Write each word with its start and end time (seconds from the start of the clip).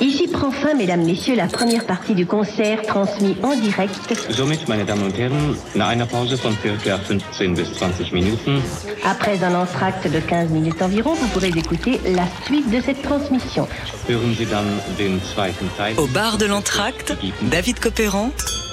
Ici 0.00 0.28
prend 0.28 0.50
fin, 0.50 0.74
mesdames, 0.74 1.04
messieurs, 1.04 1.36
la 1.36 1.46
première 1.46 1.86
partie 1.86 2.14
du 2.14 2.26
concert 2.26 2.82
transmis 2.82 3.36
en 3.42 3.56
direct. 3.56 4.14
Somit, 4.30 4.68
meine 4.68 4.84
Damen 4.84 5.04
und 5.04 5.18
Herren, 5.18 5.56
nach 5.74 5.88
einer 5.88 6.06
Pause 6.06 6.36
von 6.36 6.54
circa 6.60 6.98
15 6.98 7.54
bis 7.54 7.72
20 7.74 8.12
Minuten. 8.12 8.60
Après 9.04 9.42
un 9.42 9.54
entracte 9.54 10.08
de 10.10 10.20
15 10.20 10.50
minutes 10.50 10.82
environ, 10.82 11.14
vous 11.14 11.28
pourrez 11.28 11.48
écouter 11.48 11.98
la 12.14 12.26
suite 12.44 12.70
de 12.70 12.80
cette 12.80 13.02
transmission. 13.02 13.66
Hören 14.08 14.34
Sie 14.36 14.46
dann 14.46 14.66
den 14.98 15.20
zweiten 15.22 15.68
Teil. 15.76 15.94
Au 15.96 16.06
bar 16.06 16.36
de 16.36 16.46
l'entracte, 16.46 17.16
David 17.50 17.80
Copéran, 17.80 18.30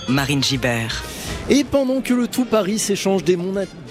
Marine 0.10 0.44
Gibert. 0.44 1.04
Et 1.50 1.64
pendant 1.64 2.02
que 2.02 2.14
le 2.14 2.28
tout 2.28 2.46
Paris 2.46 2.80
s'échange 2.80 3.24
des, 3.24 3.38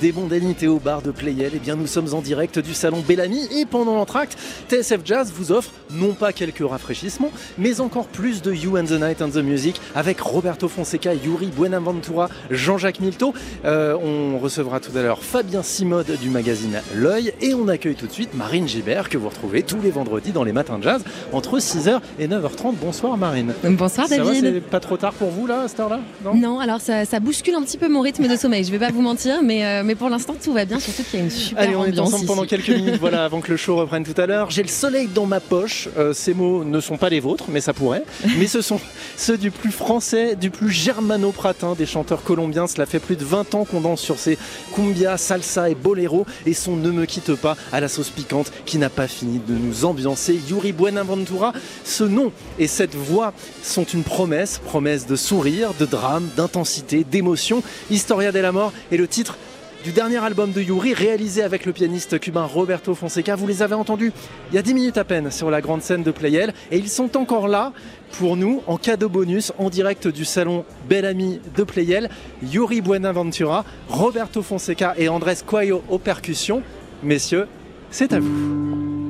des 0.03 0.13
mondanités 0.13 0.67
au 0.67 0.81
bar 0.81 1.01
de 1.01 1.13
Playel, 1.13 1.53
eh 1.55 1.59
bien 1.61 1.77
nous 1.77 1.87
sommes 1.87 2.13
en 2.13 2.21
direct 2.23 2.59
du 2.59 2.75
salon 2.75 3.05
Bellamy 3.07 3.47
et 3.57 3.65
pendant 3.67 3.95
l'entracte, 3.95 4.37
TSF 4.69 5.03
Jazz 5.05 5.33
vous 5.33 5.53
offre 5.53 5.71
non 5.93 6.15
pas 6.15 6.33
quelques 6.33 6.69
rafraîchissements, 6.69 7.31
mais 7.57 7.81
encore 7.81 8.09
plus 8.09 8.43
de 8.43 8.53
You 8.53 8.77
and 8.77 8.87
the 8.87 9.01
Night 9.01 9.23
and 9.23 9.29
the 9.29 9.37
Music 9.37 9.81
avec 9.95 10.21
Roberto 10.21 10.67
Fonseca, 10.67 11.15
Yuri 11.15 11.47
Buenaventura, 11.57 12.29
Jean-Jacques 12.51 12.99
Milteau. 12.99 13.33
Euh, 13.65 13.97
on 14.03 14.41
recevra 14.41 14.81
tout 14.81 14.91
à 14.97 15.03
l'heure 15.03 15.23
Fabien 15.23 15.63
Simode 15.63 16.19
du 16.21 16.31
magazine 16.31 16.81
L'œil 16.97 17.33
et 17.41 17.55
on 17.55 17.69
accueille 17.69 17.95
tout 17.95 18.09
de 18.09 18.13
suite 18.13 18.35
Marine 18.35 18.67
Gibert 18.67 19.09
que 19.09 19.19
vous 19.19 19.29
retrouvez 19.29 19.63
tous 19.63 19.81
les 19.81 19.93
vendredis 19.93 20.33
dans 20.33 20.43
les 20.43 20.53
matins 20.53 20.79
de 20.79 20.83
jazz 20.83 21.05
entre 21.33 21.61
6h 21.61 22.01
et 22.19 22.27
9h30. 22.27 22.75
Bonsoir 22.83 23.17
Marine. 23.17 23.53
Bonsoir 23.63 24.09
Ça 24.09 24.19
va, 24.19 24.25
David. 24.25 24.43
c'est 24.43 24.61
pas 24.63 24.81
trop 24.81 24.97
tard 24.97 25.13
pour 25.13 25.31
vous 25.31 25.47
là 25.47 25.61
à 25.61 25.69
cette 25.69 25.79
heure-là? 25.79 26.01
Non, 26.35 26.59
alors 26.59 26.81
ça, 26.81 27.05
ça 27.05 27.21
bouscule 27.21 27.55
un 27.55 27.63
petit 27.63 27.79
peu 27.79 27.87
mon 27.89 28.01
rythme 28.01 28.27
de 28.27 28.35
sommeil, 28.35 28.65
je 28.65 28.73
vais 28.73 28.81
pas 28.81 28.91
vous 28.91 29.03
mentir, 29.03 29.45
mais, 29.45 29.65
euh, 29.65 29.83
mais 29.85 29.92
pour 29.95 30.09
l'instant 30.09 30.35
tout 30.43 30.53
va 30.53 30.65
bien, 30.65 30.81
surtout 30.81 31.03
qu'il 31.03 31.19
y 31.19 31.23
a 31.23 31.25
une 31.25 31.31
super 31.31 31.63
Allez, 31.63 31.77
on 31.77 31.85
est 31.85 31.99
ensemble 31.99 32.27
pendant 32.27 32.45
quelques 32.45 32.69
minutes, 32.69 32.99
voilà, 32.99 33.25
avant 33.33 33.41
que 33.41 33.51
le 33.51 33.57
show 33.57 33.77
reprenne 33.77 34.05
tout 34.05 34.19
à 34.21 34.27
l'heure. 34.27 34.51
J'ai 34.51 34.63
le 34.63 34.69
soleil 34.69 35.09
dans 35.09 35.27
ma 35.27 35.41
poche. 35.41 35.89
Euh, 35.97 36.13
ces 36.13 36.35
mots 36.35 36.65
ne 36.65 36.81
sont 36.81 36.97
pas 36.97 37.09
les 37.09 37.21
vôtres, 37.21 37.47
mais 37.49 37.61
ça 37.61 37.73
pourrait. 37.73 38.05
Mais 38.39 38.47
ce 38.47 38.63
sont 38.63 38.81
ceux 39.17 39.39
du 39.39 39.51
plus 39.51 39.71
français, 39.73 40.37
du 40.37 40.51
plus 40.51 40.71
germano-pratin 40.71 41.75
des 41.75 41.87
chanteurs 41.87 42.23
colombiens. 42.23 42.67
Cela 42.67 42.87
fait 42.87 42.99
plus 42.99 43.17
de 43.17 43.25
20 43.25 43.55
ans 43.55 43.65
qu'on 43.65 43.81
danse 43.81 44.01
sur 44.01 44.19
ces 44.19 44.39
cumbia, 44.75 45.17
salsa 45.17 45.71
et 45.71 45.75
bolero. 45.75 46.27
Et 46.47 46.55
son 46.55 46.77
Ne 46.77 46.91
me 46.91 47.07
quitte 47.07 47.35
pas 47.35 47.57
à 47.73 47.81
la 47.81 47.89
sauce 47.89 48.11
piquante 48.11 48.53
qui 48.65 48.79
n'a 48.79 48.91
pas 48.91 49.07
fini 49.07 49.41
de 49.47 49.55
nous 49.55 49.85
ambiancer. 49.85 50.41
Yuri 50.49 50.73
Buenaventura, 50.73 51.53
ce 51.85 52.05
nom 52.05 52.33
et 52.59 52.67
cette 52.67 52.95
voix 52.95 53.33
sont 53.63 53.85
une 53.85 54.03
promesse, 54.03 54.59
promesse 54.59 55.07
de 55.07 55.17
sourire, 55.17 55.75
de 55.79 55.87
drame, 55.87 56.29
d'intensité, 56.37 57.05
d'émotion. 57.05 57.63
Historia 57.91 58.33
de 58.33 58.39
la 58.39 58.53
mort 58.53 58.73
est 58.91 58.97
le 58.97 59.07
titre 59.07 59.37
du 59.85 59.93
dernier 59.93 60.19
album 60.19 60.53
de 60.53 60.61
Yuri 60.61 60.95
réalisé 60.95 61.43
avec 61.43 61.67
le 61.67 61.73
pianiste 61.73 62.21
cubain 62.21 62.45
Roberto 62.45 62.95
Fonseca. 62.95 63.35
Vous 63.37 63.47
les 63.47 63.63
avez 63.63 63.75
entendus 63.75 64.13
il 64.51 64.55
y 64.55 64.59
a 64.59 64.63
10 64.63 64.75
minutes 64.75 64.99
à 64.99 65.05
peine 65.05 65.31
sur 65.31 65.51
la 65.51 65.61
grande 65.61 65.83
scène 65.83 66.03
de 66.03 66.11
Playel 66.11 66.53
et 66.71 66.79
ils 66.79 66.89
sont 66.89 67.17
encore 67.17 67.49
là 67.49 67.73
pour 68.19 68.37
nous 68.37 68.63
en 68.67 68.77
cadeau 68.77 69.09
bonus 69.09 69.53
en 69.59 69.71
direct 69.71 70.09
du 70.09 70.25
salon 70.25 70.65
Bel 70.89 71.05
Ami 71.05 71.41
de 71.57 71.65
Playel. 71.65 72.11
Yuri 72.43 72.81
Buenaventura, 72.81 73.65
Roberto 73.89 74.43
Fonseca 74.43 74.95
et 74.97 75.09
Andrés 75.09 75.39
Cuello 75.47 75.83
aux 75.89 75.99
percussions. 75.99 76.63
Messieurs, 77.03 77.49
c'est 77.91 78.13
à 78.13 78.21
vous. 78.21 79.02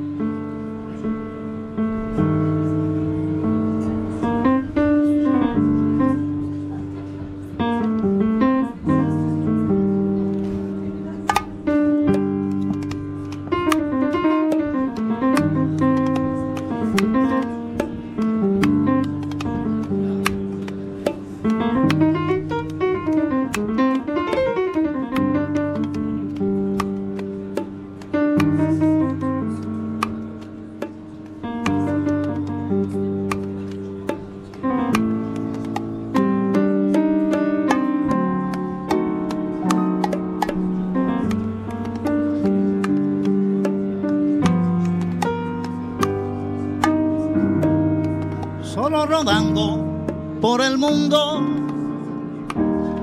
Mundo 50.83 51.41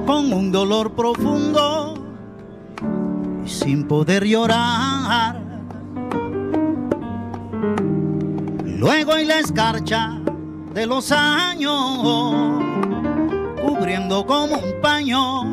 con 0.05 0.33
un 0.33 0.51
dolor 0.51 0.91
profundo 0.91 1.93
y 3.45 3.47
sin 3.47 3.87
poder 3.87 4.25
llorar. 4.25 5.39
Luego 8.65 9.13
hay 9.13 9.25
la 9.25 9.39
escarcha 9.39 10.19
de 10.73 10.85
los 10.87 11.09
años 11.13 12.51
cubriendo 13.65 14.25
como 14.25 14.57
un 14.57 14.81
paño 14.81 15.45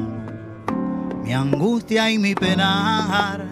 mi 1.22 1.32
angustia 1.32 2.10
y 2.10 2.18
mi 2.18 2.34
penar. 2.34 3.46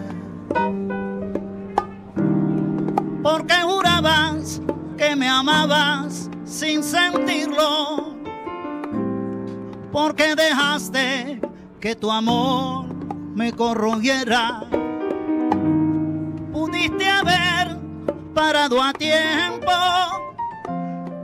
Porque 3.23 3.53
jurabas 3.63 4.61
que 4.97 5.15
me 5.15 5.29
amabas 5.29 6.29
sin 6.43 6.83
sentirlo. 6.83 7.94
Porque 9.95 10.35
dejaste 10.35 11.39
que 11.79 11.95
tu 11.95 12.11
amor 12.11 12.85
me 13.33 13.53
corroyera. 13.53 14.65
Pudiste 16.51 17.09
haber 17.09 17.77
parado 18.33 18.83
a 18.83 18.91
tiempo 18.91 19.71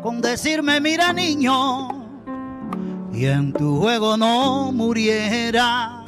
con 0.01 0.21
decirme, 0.21 0.79
mira 0.79 1.11
niño, 1.11 1.89
y 3.11 3.25
en 3.25 3.51
tu 3.51 3.81
juego 3.81 4.15
no 4.15 4.71
muriera. 4.71 6.00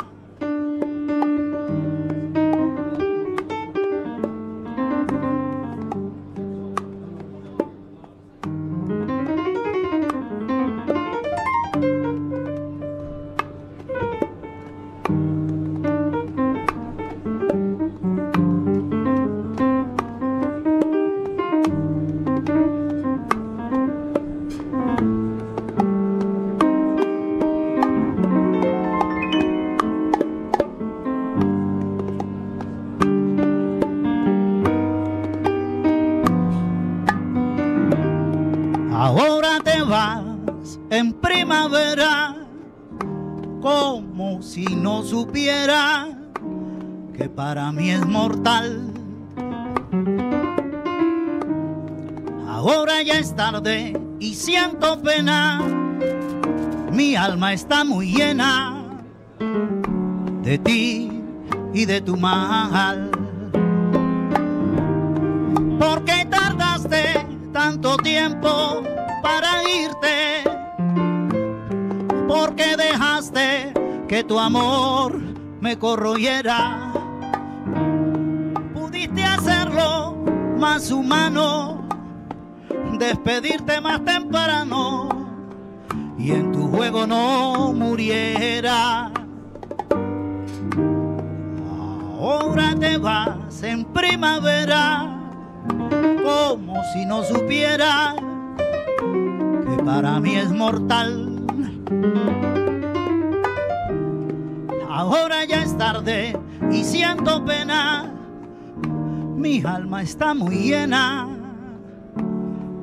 Ahora 52.66 53.02
ya 53.02 53.16
es 53.16 53.36
tarde 53.36 53.92
y 54.22 54.36
siento 54.36 55.02
pena, 55.02 55.60
mi 56.94 57.14
alma 57.14 57.52
está 57.52 57.84
muy 57.84 58.14
llena 58.14 59.02
de 60.44 60.58
ti 60.60 61.12
y 61.74 61.84
de 61.84 62.00
tu 62.00 62.16
mal. 62.16 63.12
¿Por 65.78 66.06
qué 66.06 66.26
tardaste 66.30 67.28
tanto 67.52 67.98
tiempo 67.98 68.82
para 69.22 69.62
irte? 69.70 70.50
¿Por 72.30 72.56
qué 72.56 72.78
dejaste 72.78 73.74
que 74.08 74.24
tu 74.24 74.40
amor 74.40 75.20
me 75.60 75.78
corroyera? 75.78 76.94
Pudiste 78.74 79.22
hacerlo 79.22 80.16
más 80.58 80.92
humano, 80.92 81.73
despedirte 82.98 83.82
más 83.82 84.04
temprano 84.04 85.10
y 86.18 86.32
en 86.32 86.52
tu 86.52 86.68
juego 86.68 87.06
no 87.06 87.74
muriera. 87.74 89.12
Ahora 92.20 92.74
te 92.80 92.98
vas 92.98 93.62
en 93.64 93.84
primavera, 93.86 95.20
como 96.24 96.82
si 96.94 97.06
no 97.06 97.24
supiera 97.24 98.16
que 98.98 99.84
para 99.84 100.20
mí 100.20 100.36
es 100.36 100.52
mortal. 100.52 101.46
Ahora 104.90 105.44
ya 105.44 105.64
es 105.64 105.78
tarde 105.78 106.40
y 106.72 106.84
siento 106.84 107.44
pena. 107.44 108.10
Mi 109.36 109.62
alma 109.64 110.04
está 110.04 110.34
muy 110.34 110.56
llena 110.56 111.43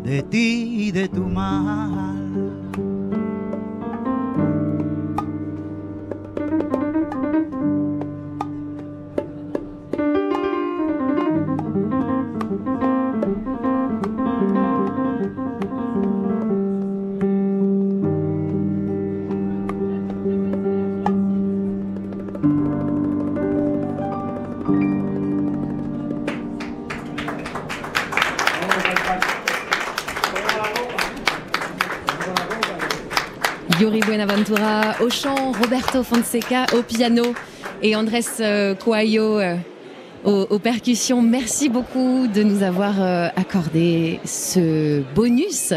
de 0.02 0.22
ti 0.22 0.86
y 0.86 0.92
de 0.92 1.08
tu 1.08 1.22
mal. 1.22 2.19
Chant, 35.10 35.52
Roberto 35.52 36.02
Fonseca 36.02 36.66
au 36.76 36.82
piano 36.82 37.34
et 37.82 37.96
Andrés 37.96 38.20
euh, 38.40 38.74
Coelho 38.74 39.38
euh, 39.38 39.56
aux, 40.24 40.58
percussions. 40.58 41.22
Merci 41.22 41.68
beaucoup 41.68 42.26
de 42.26 42.42
nous 42.42 42.62
avoir 42.62 43.00
euh, 43.00 43.28
accordé 43.36 44.20
ce 44.24 45.02
bonus. 45.14 45.72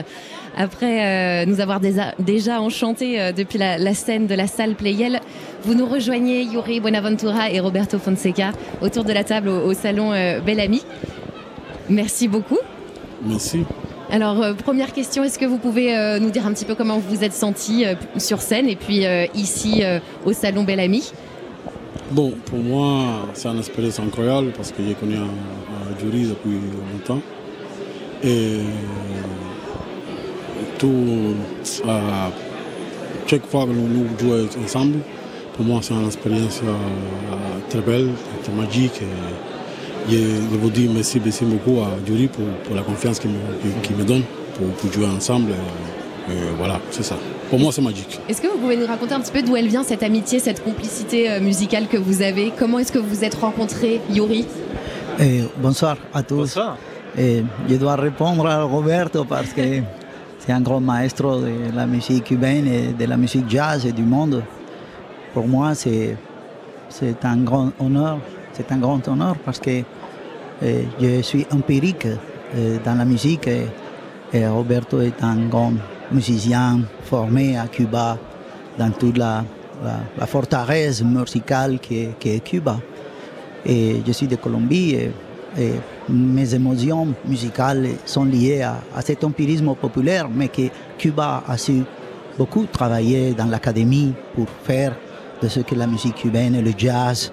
Après 0.56 1.46
nous 1.48 1.62
avoir 1.62 1.80
déjà, 1.80 2.14
déjà 2.20 2.62
enchanté 2.62 3.20
euh, 3.20 3.32
depuis 3.32 3.58
la, 3.58 3.94
scène 3.94 4.28
de 4.28 4.36
la 4.36 4.46
salle 4.46 4.76
Playel, 4.76 5.20
vous 5.64 5.74
nous 5.74 5.86
rejoignez 5.86 6.44
Yuri 6.44 6.80
Buenaventura 6.80 7.50
et 7.50 7.60
Roberto 7.60 7.98
Fonseca 7.98 8.52
autour 8.82 9.04
de 9.04 9.14
la 9.14 9.24
table 9.24 9.50
au, 9.50 9.66
au 9.66 9.74
salon 9.74 10.12
Bellamy. 10.46 10.84
Merci 11.90 12.28
beaucoup. 12.28 12.60
Merci. 13.26 13.66
Alors, 14.14 14.44
euh, 14.44 14.54
première 14.54 14.94
question, 14.94 15.24
est-ce 15.24 15.40
que 15.40 15.46
vous 15.46 15.58
pouvez 15.58 15.98
euh, 15.98 16.20
nous 16.20 16.30
dire 16.30 16.46
un 16.46 16.54
petit 16.54 16.66
peu 16.66 16.76
comment 16.76 17.00
vous 17.00 17.16
vous 17.16 17.24
êtes 17.24 17.34
senti 17.34 17.84
euh, 17.84 17.96
sur 18.18 18.42
scène 18.42 18.70
et 18.70 18.76
puis 18.76 19.08
ici 19.34 19.82
au 20.24 20.34
Salon 20.34 20.64
Bel 20.64 20.80
Ami? 20.80 21.12
Bon, 22.12 22.32
pour 22.46 22.60
moi, 22.60 23.28
c'est 23.34 23.48
une 23.48 23.58
expérience 23.58 24.00
incroyable 24.00 24.52
parce 24.56 24.72
que 24.72 24.84
j'ai 24.88 24.94
connu 24.94 25.16
un, 25.16 26.00
jury 26.00 26.28
depuis 26.28 26.60
longtemps. 26.94 27.22
Et 28.24 28.60
tout, 30.78 31.34
chaque 33.26 33.48
fois 33.48 33.66
que 33.66 33.72
nous, 33.72 34.06
jouons 34.20 34.48
ensemble, 34.64 35.00
pour 35.54 35.66
moi, 35.66 35.80
c'est 35.82 35.96
une 35.96 36.06
expérience 36.06 36.62
très 37.70 37.82
belle, 37.82 38.10
très 38.44 38.54
magique. 38.54 39.02
Je, 40.10 40.18
je 40.18 40.58
vous 40.58 40.70
dis 40.70 40.90
merci, 40.94 41.22
merci 41.24 41.46
beaucoup 41.46 41.80
à 41.82 41.90
Jury 42.06 42.28
pour, 42.28 42.46
pour 42.66 42.76
la 42.76 42.82
confiance 42.82 43.20
qu'il 43.20 43.32
me, 43.32 44.04
donne 44.04 44.24
pour, 44.56 44.68
pour 44.68 44.92
jouer 44.92 45.08
ensemble. 45.08 45.52
Et, 45.52 46.32
et 46.32 46.36
voilà, 46.58 46.80
c'est 46.92 47.04
ça. 47.04 47.18
Pour 47.50 47.60
moi, 47.60 47.72
c'est 47.72 47.82
magique. 47.82 48.20
Est-ce 48.28 48.42
que 48.42 48.48
vous 48.48 48.58
pouvez 48.58 48.78
nous 48.78 48.88
raconter 48.88 49.14
un 49.14 49.20
petit 49.20 49.32
peu 49.32 49.42
d'où 49.42 49.56
elle 49.56 49.68
vient 49.68 49.84
cette 49.84 50.04
amitié, 50.04 50.40
cette 50.40 50.64
complicité 50.64 51.30
euh, 51.30 51.40
musicale 51.40 51.88
que 51.88 51.98
vous 51.98 52.22
avez? 52.22 52.52
Comment 52.58 52.80
est-ce 52.80 52.92
que 52.92 53.00
vous 53.00 53.10
vous 53.10 53.24
êtes 53.24 53.36
rencontrés, 53.36 54.02
Yuri? 54.10 54.46
Eh, 55.20 55.44
bonsoir 55.58 55.98
à 56.14 56.24
tous. 56.24 56.38
Bonsoir. 56.38 56.78
Eh, 57.18 57.44
je 57.70 57.76
dois 57.76 57.96
répondre 57.96 58.48
à 58.48 58.64
Roberto 58.64 59.24
parce 59.26 59.54
que 59.54 59.62
c'est 60.40 60.52
un 60.52 60.62
grand 60.62 60.80
maestro 60.80 61.42
de 61.42 61.76
la 61.76 61.86
musique 61.86 62.24
cubaine 62.24 62.68
et 62.68 62.88
de 62.94 63.06
la 63.06 63.18
musique 63.18 63.48
jazz 63.48 63.86
et 63.86 63.92
du 63.92 64.04
monde. 64.04 64.44
Pour 65.34 65.48
moi, 65.48 65.76
c'est, 65.76 66.18
c'est 66.90 67.24
un 67.24 67.38
grand 67.38 67.72
honneur. 67.80 68.18
C'est 68.54 68.72
un 68.72 68.78
grand 68.78 69.08
honneur 69.08 69.36
parce 69.44 69.60
que 69.60 69.82
je 71.00 71.22
suis 71.22 71.46
empirique 71.52 72.08
eh, 72.56 72.80
dans 72.84 72.96
la 72.96 73.06
musique 73.06 73.48
et, 73.48 73.68
Roberto 74.48 75.00
est 75.02 75.24
un 75.24 75.48
grand 75.48 75.74
musicien 76.12 76.80
formé 77.04 77.56
à 77.56 77.68
Cuba 77.68 78.18
dans 78.80 78.90
toute 78.90 79.18
la, 79.18 79.46
la, 80.18 80.26
forteresse 80.26 81.04
musicale 81.04 81.78
qui 81.80 82.10
est, 82.26 82.44
Cuba. 82.44 82.80
Et 83.64 84.02
je 84.06 84.12
suis 84.12 84.28
de 84.28 84.36
Colombie 84.36 84.96
et, 84.96 85.12
mes 86.10 86.56
émotions 86.56 87.10
musicales 87.26 87.90
sont 88.06 88.26
liées 88.26 88.64
à, 88.64 89.02
cet 89.02 89.24
empirisme 89.24 89.76
populaire, 89.76 90.28
mais 90.28 90.48
que 90.48 90.64
Cuba 90.98 91.44
a 91.48 91.58
su 91.58 91.84
beaucoup 92.38 92.66
travailler 92.66 93.34
dans 93.34 93.46
l'académie 93.46 94.14
pour 94.34 94.48
faire 94.64 94.96
de 95.42 95.48
ce 95.48 95.60
que 95.60 95.76
la 95.76 95.86
musique 95.86 96.16
cubaine 96.16 96.56
et 96.56 96.62
le 96.62 96.72
jazz 96.76 97.32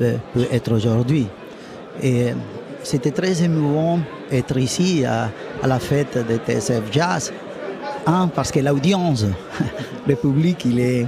euh, 0.00 0.16
peut 0.34 0.46
être 0.50 0.72
aujourd'hui. 0.72 1.28
C'était 2.82 3.10
très 3.10 3.42
émouvant 3.42 4.00
d'être 4.30 4.56
ici 4.58 5.04
à, 5.04 5.30
à 5.62 5.66
la 5.66 5.78
fête 5.78 6.16
de 6.16 6.36
TSF 6.36 6.82
Jazz, 6.90 7.32
un, 8.06 8.28
parce 8.28 8.50
que 8.50 8.60
l'audience, 8.60 9.26
le 10.06 10.16
public, 10.16 10.64
il 10.64 10.80
est, 10.80 11.06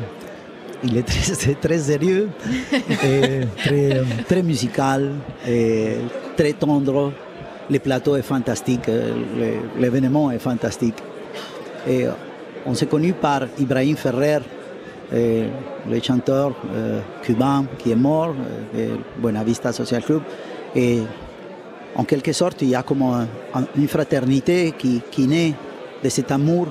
il 0.85 0.97
est 0.97 1.03
très, 1.03 1.55
très 1.55 1.79
sérieux, 1.79 2.29
et 3.05 3.41
très, 3.59 4.03
très 4.29 4.43
musical, 4.43 5.13
et 5.47 5.97
très 6.37 6.53
tendre. 6.53 7.13
Le 7.71 7.79
plateau 7.79 8.17
est 8.17 8.23
fantastique, 8.23 8.89
euh, 8.89 9.13
l'événement 9.79 10.31
est 10.31 10.41
fantastique. 10.41 10.97
Et 11.89 12.05
on 12.67 12.75
s'est 12.75 12.87
connu 12.87 13.13
par 13.13 13.43
Ibrahim 13.59 13.97
Ferrer, 13.97 14.41
euh, 15.13 15.49
le 15.91 16.01
chanteur 16.01 16.55
euh, 16.75 17.01
cubain 17.23 17.67
qui 17.79 17.91
est 17.91 17.97
mort, 17.97 18.35
euh, 18.75 18.97
Buena 19.19 19.45
Vista 19.45 19.73
Social 19.73 20.03
Club. 20.03 20.23
Et 20.75 21.01
en 21.97 22.05
quelque 22.05 22.33
sorte, 22.33 22.63
il 22.63 22.71
y 22.71 22.75
a 22.75 22.83
comme 22.83 23.03
un- 23.03 23.27
un- 23.55 23.67
une 23.77 23.89
fraternité 23.89 24.73
qui, 24.79 25.01
qui 25.11 25.27
naît 25.27 25.53
de 26.03 26.09
cet 26.09 26.31
amour 26.31 26.69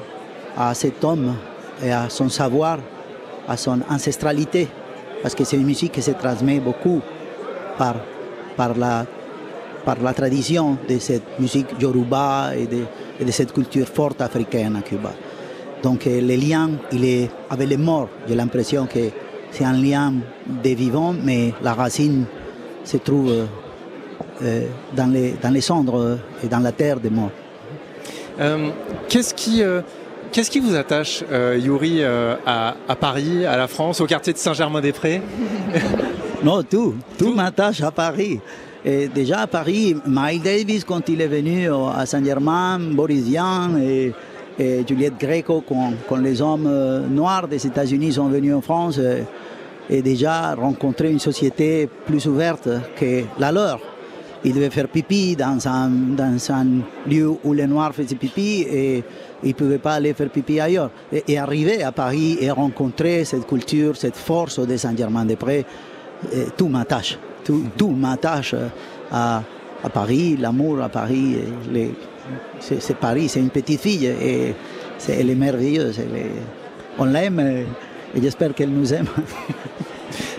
à 0.58 0.74
cet 0.74 1.04
homme 1.04 1.36
et 1.84 1.92
à 1.92 2.10
son 2.10 2.30
savoir, 2.30 2.80
à 3.48 3.56
son 3.58 3.80
ancestralité. 3.90 4.68
Parce 5.22 5.36
que 5.36 5.44
c'est 5.44 5.58
une 5.58 5.66
musique 5.66 5.92
qui 5.94 6.02
se 6.02 6.12
transmet 6.12 6.60
beaucoup 6.60 7.02
par, 7.78 7.96
par, 8.58 8.76
la, 8.78 9.06
par 9.86 9.98
la 10.02 10.14
tradition 10.14 10.78
de 10.90 10.98
cette 10.98 11.40
musique 11.40 11.68
yoruba 11.80 12.56
et 12.56 12.66
de, 12.66 12.84
et 13.20 13.24
de 13.26 13.32
cette 13.32 13.54
culture 13.54 13.88
forte 13.88 14.22
africaine 14.22 14.76
à 14.76 14.82
Cuba. 14.82 15.12
Donc 15.84 16.06
euh, 16.08 16.20
le 16.22 16.36
lien, 16.36 16.70
il 16.92 17.06
est 17.06 17.30
avec 17.50 17.70
les 17.70 17.78
morts. 17.78 18.10
J'ai 18.28 18.36
l'impression 18.36 18.88
que 18.88 19.00
c'est 19.52 19.64
un 19.66 19.74
lien 19.74 20.14
des 20.64 20.76
vivants, 20.76 21.14
mais 21.24 21.54
la 21.62 21.74
racine 21.74 22.26
se 22.84 22.98
trouve 22.98 23.30
euh, 23.32 23.46
dans, 24.94 25.12
les, 25.12 25.36
dans 25.42 25.50
les 25.50 25.62
cendres 25.62 26.18
et 26.44 26.48
dans 26.48 26.60
la 26.60 26.72
terre 26.72 27.00
des 27.00 27.10
morts. 27.10 27.32
Euh, 28.40 28.70
qu'est-ce 29.10 29.34
qui, 29.34 29.62
euh, 29.62 29.82
qu'est-ce 30.32 30.50
qui 30.50 30.60
vous 30.60 30.76
attache, 30.76 31.24
euh, 31.32 31.60
Yuri, 31.62 31.98
euh, 32.00 32.36
à, 32.46 32.76
à 32.88 32.96
Paris, 32.96 33.46
à 33.46 33.58
la 33.58 33.68
France, 33.68 34.02
au 34.02 34.06
quartier 34.06 34.34
de 34.34 34.38
Saint-Germain-des-Prés 34.38 35.22
Non, 36.44 36.64
tout, 36.64 36.96
tout 37.18 37.34
m'attache 37.34 37.82
à 37.82 37.92
Paris. 37.92 38.40
Et 38.84 39.08
déjà 39.08 39.42
à 39.42 39.48
Paris, 39.48 39.96
Miles 40.08 40.42
Davis, 40.42 40.84
quand 40.84 41.08
il 41.08 41.22
est 41.22 41.28
venu 41.28 41.70
à 41.72 42.06
Saint-Germain, 42.08 42.80
Boris 42.80 43.26
Vian 43.26 43.78
et, 43.78 44.12
et 44.58 44.84
Juliette 44.88 45.20
Greco, 45.20 45.64
quand, 45.68 45.94
quand 46.10 46.16
les 46.16 46.42
hommes 46.42 46.68
euh, 46.68 47.06
noirs 47.08 47.48
des 47.48 47.68
États-Unis 47.68 48.14
sont 48.14 48.28
venus 48.28 48.56
en 48.56 48.62
France, 48.62 48.96
euh, 48.98 49.22
et 49.88 50.02
déjà 50.02 50.56
rencontré 50.56 51.12
une 51.12 51.20
société 51.20 51.88
plus 52.06 52.26
ouverte 52.26 52.70
que 52.96 53.24
la 53.38 53.52
leur. 53.52 53.91
Ils 54.44 54.54
devaient 54.54 54.72
faire 54.72 54.88
pipi 54.88 55.36
dans 55.36 55.68
un, 55.68 55.90
dans 55.90 56.52
un 56.52 56.66
lieu 57.08 57.32
où 57.44 57.54
les 57.54 57.68
Noirs 57.68 57.94
faisaient 57.94 58.16
pipi 58.16 58.66
et 58.70 59.04
ils 59.44 59.50
ne 59.50 59.54
pouvaient 59.54 59.78
pas 59.78 59.94
aller 59.94 60.14
faire 60.14 60.30
pipi 60.30 60.60
ailleurs. 60.60 60.90
Et, 61.14 61.24
et 61.28 61.38
arriver 61.38 61.84
à 61.84 61.92
Paris 61.92 62.38
et 62.42 62.50
rencontrer 62.50 63.24
cette 63.24 63.46
culture, 63.46 63.96
cette 63.96 64.16
force 64.16 64.60
de 64.60 64.76
Saint-Germain-des-Prés, 64.78 65.66
tout 66.58 66.68
m'attache. 66.70 67.20
Tout, 67.44 67.64
tout 67.78 67.90
m'attache 67.92 68.56
à, 69.12 69.44
à 69.84 69.90
Paris, 69.90 70.38
l'amour 70.40 70.82
à 70.82 70.90
Paris. 70.90 71.38
les- 71.72 71.94
C'est 72.60 72.82
c'est 72.82 72.96
Paris, 72.98 73.28
c'est 73.30 73.40
une 73.40 73.50
petite 73.50 73.82
fille 73.82 74.06
et 74.06 74.54
c'est- 74.98 75.18
elle 75.20 75.30
est 75.32 75.36
merveilleuse. 75.36 76.00
elle 76.00 76.16
est- 76.18 76.42
on 77.00 77.06
l'aime 77.06 77.40
et, 77.40 77.66
et 78.16 78.22
j'espère 78.22 78.54
qu'elle 78.56 78.70
nous 78.70 78.94
aime. 78.94 79.08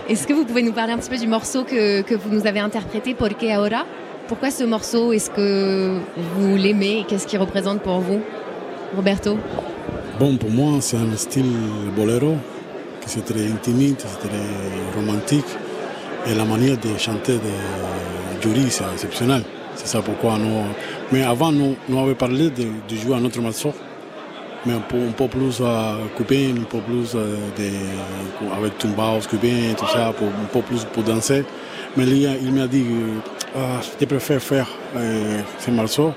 Est-ce 0.09 0.27
que 0.27 0.33
vous 0.33 0.43
pouvez 0.45 0.63
nous 0.63 0.73
parler 0.73 0.91
un 0.93 0.97
petit 0.97 1.09
peu 1.09 1.17
du 1.17 1.27
morceau 1.27 1.63
que, 1.63 2.01
que 2.01 2.13
vous 2.15 2.29
nous 2.29 2.45
avez 2.45 2.59
interprété, 2.59 3.13
Por 3.13 3.29
qué 3.37 3.53
ahora? 3.53 3.85
Pourquoi 4.27 4.51
ce 4.51 4.63
morceau? 4.65 5.13
Est-ce 5.13 5.29
que 5.29 5.97
vous 6.35 6.55
l'aimez? 6.57 7.05
Qu'est-ce 7.07 7.25
qu'il 7.25 7.39
représente 7.39 7.81
pour 7.81 7.99
vous 7.99 8.19
Roberto? 8.95 9.37
Bon, 10.19 10.35
pour 10.37 10.49
moi, 10.49 10.79
c'est 10.81 10.97
un 10.97 11.15
style 11.15 11.51
boléro, 11.95 12.35
que 13.01 13.07
c'est 13.09 13.23
très 13.25 13.47
intimiste, 13.47 14.05
c'est 14.05 14.27
très 14.27 14.95
romantique. 14.95 15.45
Et 16.27 16.35
la 16.35 16.45
manière 16.45 16.77
de 16.77 16.97
chanter 16.97 17.33
de 17.33 18.41
Jury, 18.41 18.67
c'est 18.69 18.83
exceptionnel. 18.93 19.43
C'est 19.75 19.87
ça 19.87 20.01
pourquoi 20.01 20.37
nous. 20.37 20.63
Mais 21.11 21.23
avant, 21.23 21.51
nous, 21.51 21.75
nous 21.89 21.99
avions 21.99 22.13
parlé 22.15 22.49
de, 22.49 22.63
de 22.87 22.95
jouer 22.95 23.15
un 23.15 23.23
autre 23.25 23.41
morceau. 23.41 23.73
Mais 24.65 24.73
un 24.73 24.79
peu, 24.79 25.27
plus 25.27 25.59
euh, 25.61 25.95
cubain, 26.15 26.55
un 26.61 26.63
peu 26.63 26.79
plus 26.79 27.15
euh, 27.15 27.35
avec 28.55 28.77
tumbao 28.77 29.19
cubain, 29.19 29.73
tout 29.77 29.87
ça, 29.87 30.13
pour, 30.17 30.27
un 30.27 30.47
peu 30.51 30.61
plus 30.61 30.85
pour 30.85 31.03
danser. 31.03 31.43
Mais 31.97 32.05
lui, 32.05 32.25
il 32.41 32.53
m'a 32.53 32.67
dit, 32.67 32.85
ah, 33.55 33.79
je 33.99 34.05
préfère 34.05 34.41
faire 34.41 34.67
euh, 34.95 35.41
ces 35.59 35.71
morceaux. 35.71 36.13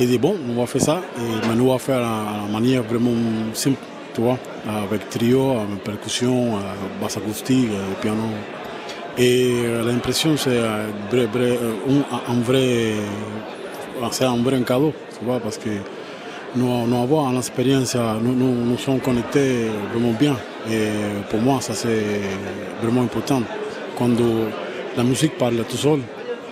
Il 0.00 0.08
dit, 0.08 0.18
bon, 0.18 0.36
on 0.48 0.60
va 0.60 0.66
faire 0.66 0.82
ça, 0.82 1.00
et, 1.18 1.48
mais 1.48 1.54
nous 1.54 1.70
va 1.70 1.78
faire 1.78 1.98
à 1.98 2.42
la 2.46 2.52
manière 2.52 2.82
vraiment 2.82 3.10
simple, 3.52 3.78
tu 4.14 4.20
vois, 4.20 4.38
avec 4.86 5.08
trio, 5.08 5.52
avec 5.52 5.82
percussion, 5.82 6.58
basse 7.00 7.16
acoustique, 7.16 7.70
piano. 8.00 8.28
Et 9.16 9.64
l'impression, 9.84 10.36
c'est 10.36 10.58
un, 10.60 10.92
vrai, 12.44 12.92
un 14.20 14.42
vrai 14.42 14.60
cadeau, 14.62 14.92
tu 15.18 15.24
vois, 15.24 15.40
parce 15.40 15.58
que 15.58 15.70
nous, 16.56 17.02
avons 17.02 17.30
l'expérience, 17.30 17.96
nous, 18.22 18.34
nous, 18.34 18.64
nous, 18.64 18.78
sommes 18.78 19.00
connectés 19.00 19.66
vraiment 19.92 20.12
bien. 20.12 20.36
Et 20.70 20.88
pour 21.30 21.40
moi, 21.40 21.60
ça 21.60 21.74
c'est 21.74 22.20
vraiment 22.82 23.02
important. 23.02 23.42
Quand 23.98 24.10
la 24.96 25.02
musique 25.04 25.36
parle 25.38 25.64
tout 25.68 25.76
seul, 25.76 26.00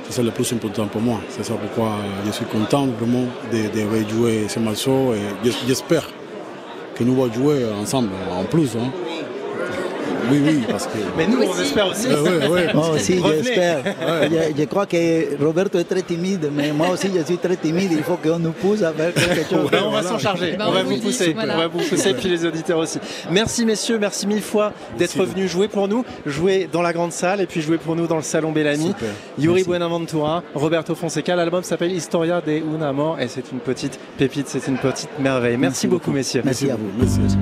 c'est 0.09 0.23
le 0.23 0.31
plus 0.31 0.53
important 0.53 0.87
pour 0.87 1.01
moi. 1.01 1.21
C'est 1.31 1.45
ça 1.45 1.55
pourquoi 1.55 1.97
je 2.25 2.31
suis 2.31 2.45
content 2.47 2.87
vraiment 2.87 3.25
de, 3.53 4.05
de 4.05 4.09
jouer 4.09 4.47
ce 4.49 4.59
morceau 4.59 5.15
et 5.15 5.51
j'espère 5.67 6.09
que 6.95 7.05
nous 7.05 7.23
allons 7.23 7.33
jouer 7.33 7.65
ensemble 7.81 8.11
en 8.31 8.45
plus. 8.45 8.77
Hein. 8.77 9.06
Oui, 10.31 10.41
oui, 10.45 10.65
parce 10.69 10.87
que. 10.87 10.99
Mais 11.17 11.27
nous, 11.27 11.43
on 11.43 11.61
espère 11.61 11.89
aussi. 11.89 12.09
Moi 12.75 12.91
aussi, 12.91 13.21
j'espère. 13.23 13.83
Je, 14.23 14.59
je, 14.59 14.65
crois 14.65 14.87
que 14.87 15.43
Roberto 15.43 15.79
est 15.79 15.85
très 15.85 16.03
timide, 16.03 16.51
mais 16.53 16.73
moi 16.73 16.91
aussi, 16.91 17.09
je 17.15 17.25
suis 17.25 17.39
très 17.39 17.57
timide. 17.57 17.91
Il 17.93 18.03
faut 18.03 18.17
qu'on 18.17 18.39
nous 18.39 18.53
pousse 18.53 18.83
à 18.83 18.93
faire 18.93 19.13
quelque 19.15 19.51
chose. 19.51 19.71
on 19.85 19.91
va 19.91 20.03
s'en 20.03 20.19
charger. 20.19 20.57
on, 20.61 20.73
va 20.73 20.83
vous 20.83 20.99
pousser. 20.99 21.35
On 21.37 21.47
va 21.47 21.69
vous 21.69 21.79
pousser, 21.79 22.15
puis 22.15 22.29
les 22.29 22.45
auditeurs 22.45 22.79
aussi. 22.79 22.99
Merci, 23.31 23.65
messieurs. 23.65 23.99
Merci 23.99 24.27
mille 24.27 24.43
fois 24.43 24.73
d'être 24.99 25.23
venus 25.25 25.51
jouer 25.51 25.69
pour 25.69 25.89
nous, 25.89 26.05
jouer 26.25 26.69
dans 26.71 26.83
la 26.83 26.93
grande 26.93 27.13
salle 27.13 27.41
et 27.41 27.47
puis 27.47 27.63
jouer 27.63 27.79
pour 27.79 27.97
nous 27.97 28.07
dans 28.07 28.17
le 28.17 28.23
salon 28.23 28.53
Bellamy. 28.53 28.95
Yuri 29.39 29.65
Buenaventura, 29.65 30.43
Roberto 30.55 30.95
Fonseca. 30.95 31.37
L'album 31.37 31.63
s'appelle 31.63 31.93
Historia 31.93 32.41
de 32.41 32.63
un 32.77 32.83
Amor 32.83 33.21
et 33.21 33.29
c'est 33.29 33.53
une 33.53 33.59
petite 33.59 33.99
pépite, 34.19 34.49
c'est 34.49 34.67
une 34.67 34.79
petite 34.79 35.11
merveille. 35.19 35.57
Merci, 35.57 35.87
beaucoup, 35.87 36.11
messieurs. 36.11 36.43
Merci, 36.45 36.71
à 36.71 36.77
vous. 36.77 36.91
Merci. 36.99 37.37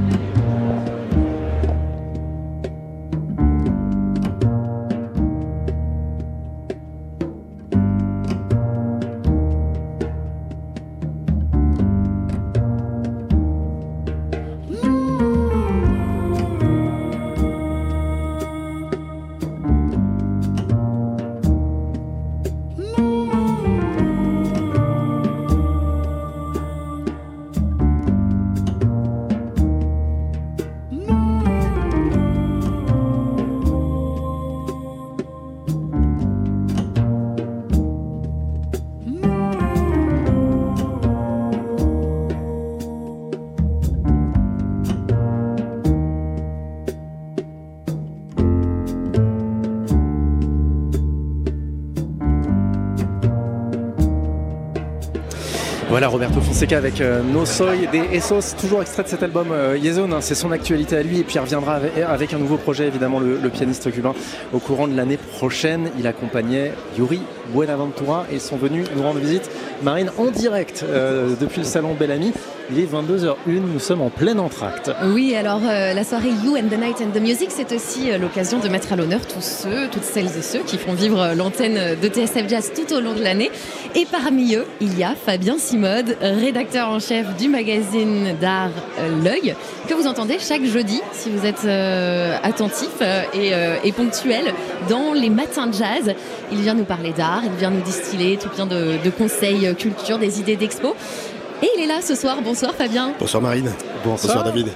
Roberto 56.24 56.40
Fonseca 56.40 56.78
avec 56.78 57.02
euh, 57.02 57.20
No 57.22 57.44
Soy 57.44 57.86
des 57.92 58.16
Essos, 58.16 58.56
toujours 58.58 58.80
extrait 58.80 59.02
de 59.02 59.08
cet 59.08 59.22
album 59.22 59.48
euh, 59.52 59.76
hein, 59.76 60.18
c'est 60.22 60.34
son 60.34 60.52
actualité 60.52 60.96
à 60.96 61.02
lui 61.02 61.18
et 61.18 61.22
puis 61.22 61.34
il 61.34 61.38
reviendra 61.38 61.74
avec, 61.74 61.98
avec 61.98 62.32
un 62.32 62.38
nouveau 62.38 62.56
projet 62.56 62.86
évidemment 62.86 63.20
le, 63.20 63.36
le, 63.36 63.48
pianiste 63.50 63.92
cubain 63.92 64.14
au 64.54 64.58
courant 64.58 64.88
de 64.88 64.96
l'année 64.96 65.18
prochaine. 65.18 65.90
Il 65.98 66.06
accompagnait 66.06 66.72
Yuri 66.96 67.20
Buenaventura 67.52 68.24
et 68.30 68.36
ils 68.36 68.40
sont 68.40 68.56
venus 68.56 68.86
nous 68.96 69.02
rendre 69.02 69.20
visite 69.20 69.50
Marine 69.82 70.10
en 70.16 70.30
direct 70.30 70.82
euh, 70.88 71.34
depuis 71.38 71.58
le 71.58 71.66
salon 71.66 71.92
Bellamy. 71.92 72.32
Il 72.70 72.78
est 72.80 72.90
22h01, 72.90 73.34
nous 73.46 73.78
sommes 73.78 74.00
en 74.00 74.08
plein 74.08 74.38
entracte. 74.38 74.90
Oui, 75.12 75.34
alors 75.34 75.60
euh, 75.64 75.92
la 75.92 76.02
soirée 76.02 76.30
You 76.42 76.56
and 76.56 76.70
the 76.70 76.78
Night 76.78 76.96
and 77.02 77.10
the 77.12 77.20
Music, 77.20 77.48
c'est 77.50 77.70
aussi 77.74 78.10
euh, 78.10 78.16
l'occasion 78.16 78.58
de 78.58 78.68
mettre 78.68 78.90
à 78.90 78.96
l'honneur 78.96 79.20
tous 79.26 79.42
ceux, 79.42 79.88
toutes 79.92 80.02
celles 80.02 80.34
et 80.38 80.42
ceux 80.42 80.60
qui 80.60 80.78
font 80.78 80.94
vivre 80.94 81.20
euh, 81.20 81.34
l'antenne 81.34 81.94
de 82.00 82.08
TSF 82.08 82.48
Jazz 82.48 82.72
tout 82.74 82.94
au 82.94 83.00
long 83.00 83.12
de 83.12 83.22
l'année. 83.22 83.50
Et 83.94 84.06
parmi 84.10 84.54
eux, 84.54 84.64
il 84.80 84.98
y 84.98 85.04
a 85.04 85.14
Fabien 85.14 85.58
Simode, 85.58 86.16
rédacteur 86.22 86.88
en 86.88 87.00
chef 87.00 87.36
du 87.36 87.48
magazine 87.48 88.34
d'art 88.40 88.70
euh, 88.98 89.22
L'œil, 89.22 89.54
que 89.86 89.92
vous 89.92 90.06
entendez 90.06 90.38
chaque 90.40 90.64
jeudi 90.64 91.02
si 91.12 91.28
vous 91.28 91.44
êtes 91.44 91.66
attentif 92.42 92.88
et, 93.34 93.52
et, 93.84 93.92
ponctuel 93.92 94.44
dans 94.88 95.12
les 95.12 95.28
matins 95.28 95.66
de 95.66 95.74
jazz. 95.74 96.14
Il 96.50 96.58
vient 96.58 96.74
nous 96.74 96.84
parler 96.84 97.12
d'art, 97.12 97.42
il 97.44 97.52
vient 97.52 97.70
nous 97.70 97.82
distiller 97.82 98.38
tout 98.38 98.48
plein 98.48 98.66
de, 98.66 98.94
de 99.04 99.10
conseils 99.10 99.74
culture, 99.76 100.18
des 100.18 100.40
idées 100.40 100.56
d'expo. 100.56 100.94
Et 101.64 101.70
il 101.78 101.82
est 101.82 101.86
là 101.86 102.02
ce 102.02 102.14
soir. 102.14 102.42
Bonsoir 102.42 102.74
Fabien. 102.74 103.14
Bonsoir 103.18 103.42
Marine. 103.42 103.72
Bonsoir, 104.04 104.34
Bonsoir 104.34 104.44
David. 104.44 104.68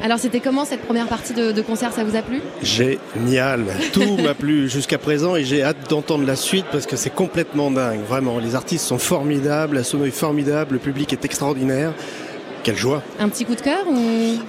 Alors 0.00 0.20
c'était 0.20 0.38
comment 0.38 0.64
cette 0.64 0.82
première 0.82 1.08
partie 1.08 1.34
de, 1.34 1.50
de, 1.50 1.60
concert? 1.60 1.92
Ça 1.92 2.04
vous 2.04 2.14
a 2.14 2.22
plu? 2.22 2.40
Génial. 2.62 3.64
Tout 3.92 4.16
m'a 4.22 4.34
plu 4.34 4.68
jusqu'à 4.68 4.98
présent 4.98 5.34
et 5.34 5.42
j'ai 5.42 5.64
hâte 5.64 5.90
d'entendre 5.90 6.24
la 6.24 6.36
suite 6.36 6.66
parce 6.70 6.86
que 6.86 6.94
c'est 6.94 7.10
complètement 7.10 7.72
dingue. 7.72 7.98
Vraiment, 8.06 8.38
les 8.38 8.54
artistes 8.54 8.86
sont 8.86 8.98
formidables, 8.98 9.74
la 9.74 9.82
sono 9.82 10.04
est 10.04 10.12
formidable, 10.12 10.74
le 10.74 10.78
public 10.78 11.12
est 11.12 11.24
extraordinaire. 11.24 11.92
Quelle 12.66 12.76
joie 12.76 13.00
Un 13.20 13.28
petit 13.28 13.44
coup 13.44 13.54
de 13.54 13.60
cœur 13.60 13.86
ou... 13.86 13.96